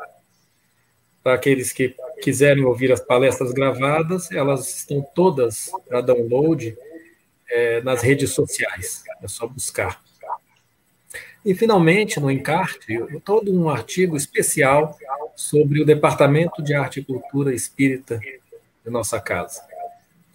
[1.23, 6.77] Para aqueles que quiserem ouvir as palestras gravadas, elas estão todas para download
[7.49, 9.03] é, nas redes sociais.
[9.21, 10.03] É só buscar.
[11.45, 14.97] E, finalmente, no encarte, todo um artigo especial
[15.35, 18.19] sobre o Departamento de Arte e Cultura Espírita
[18.83, 19.63] de nossa casa,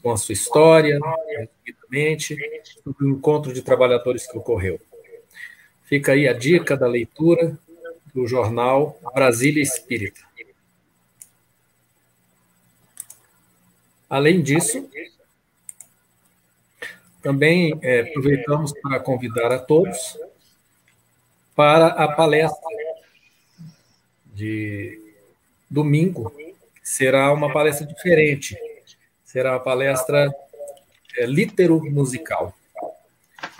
[0.00, 2.38] com a sua história, resumidamente,
[2.84, 4.80] sobre o encontro de trabalhadores que ocorreu.
[5.82, 7.58] Fica aí a dica da leitura
[8.14, 10.20] do jornal Brasília Espírita.
[14.08, 14.88] Além disso,
[17.20, 20.16] também é, aproveitamos para convidar a todos
[21.54, 22.68] para a palestra
[24.34, 25.00] de
[25.68, 26.32] domingo.
[26.82, 28.56] Será uma palestra diferente.
[29.24, 30.32] Será uma palestra
[31.16, 32.54] é, litero-musical,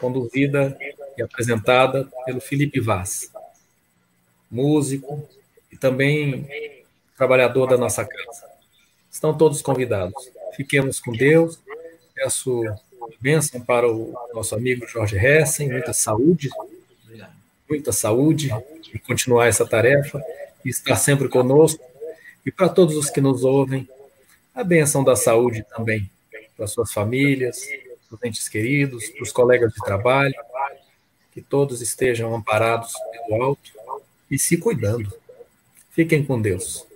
[0.01, 0.76] conduzida
[1.16, 3.30] e apresentada pelo Felipe Vaz,
[4.51, 5.28] músico
[5.70, 6.84] e também
[7.16, 8.51] trabalhador da nossa casa.
[9.11, 10.30] Estão todos convidados.
[10.57, 11.61] Fiquemos com Deus.
[12.14, 12.62] Peço
[13.20, 16.49] bênção para o nosso amigo Jorge Hessen, muita saúde,
[17.70, 18.50] muita saúde
[18.92, 20.20] e continuar essa tarefa
[20.64, 21.82] e estar sempre conosco.
[22.44, 23.88] E para todos os que nos ouvem,
[24.52, 26.10] a bênção da saúde também,
[26.56, 27.64] para suas famílias,
[28.08, 30.34] para os entes queridos, para os colegas de trabalho,
[31.32, 33.70] que todos estejam amparados pelo alto
[34.28, 35.12] e se cuidando.
[35.92, 36.89] Fiquem com Deus.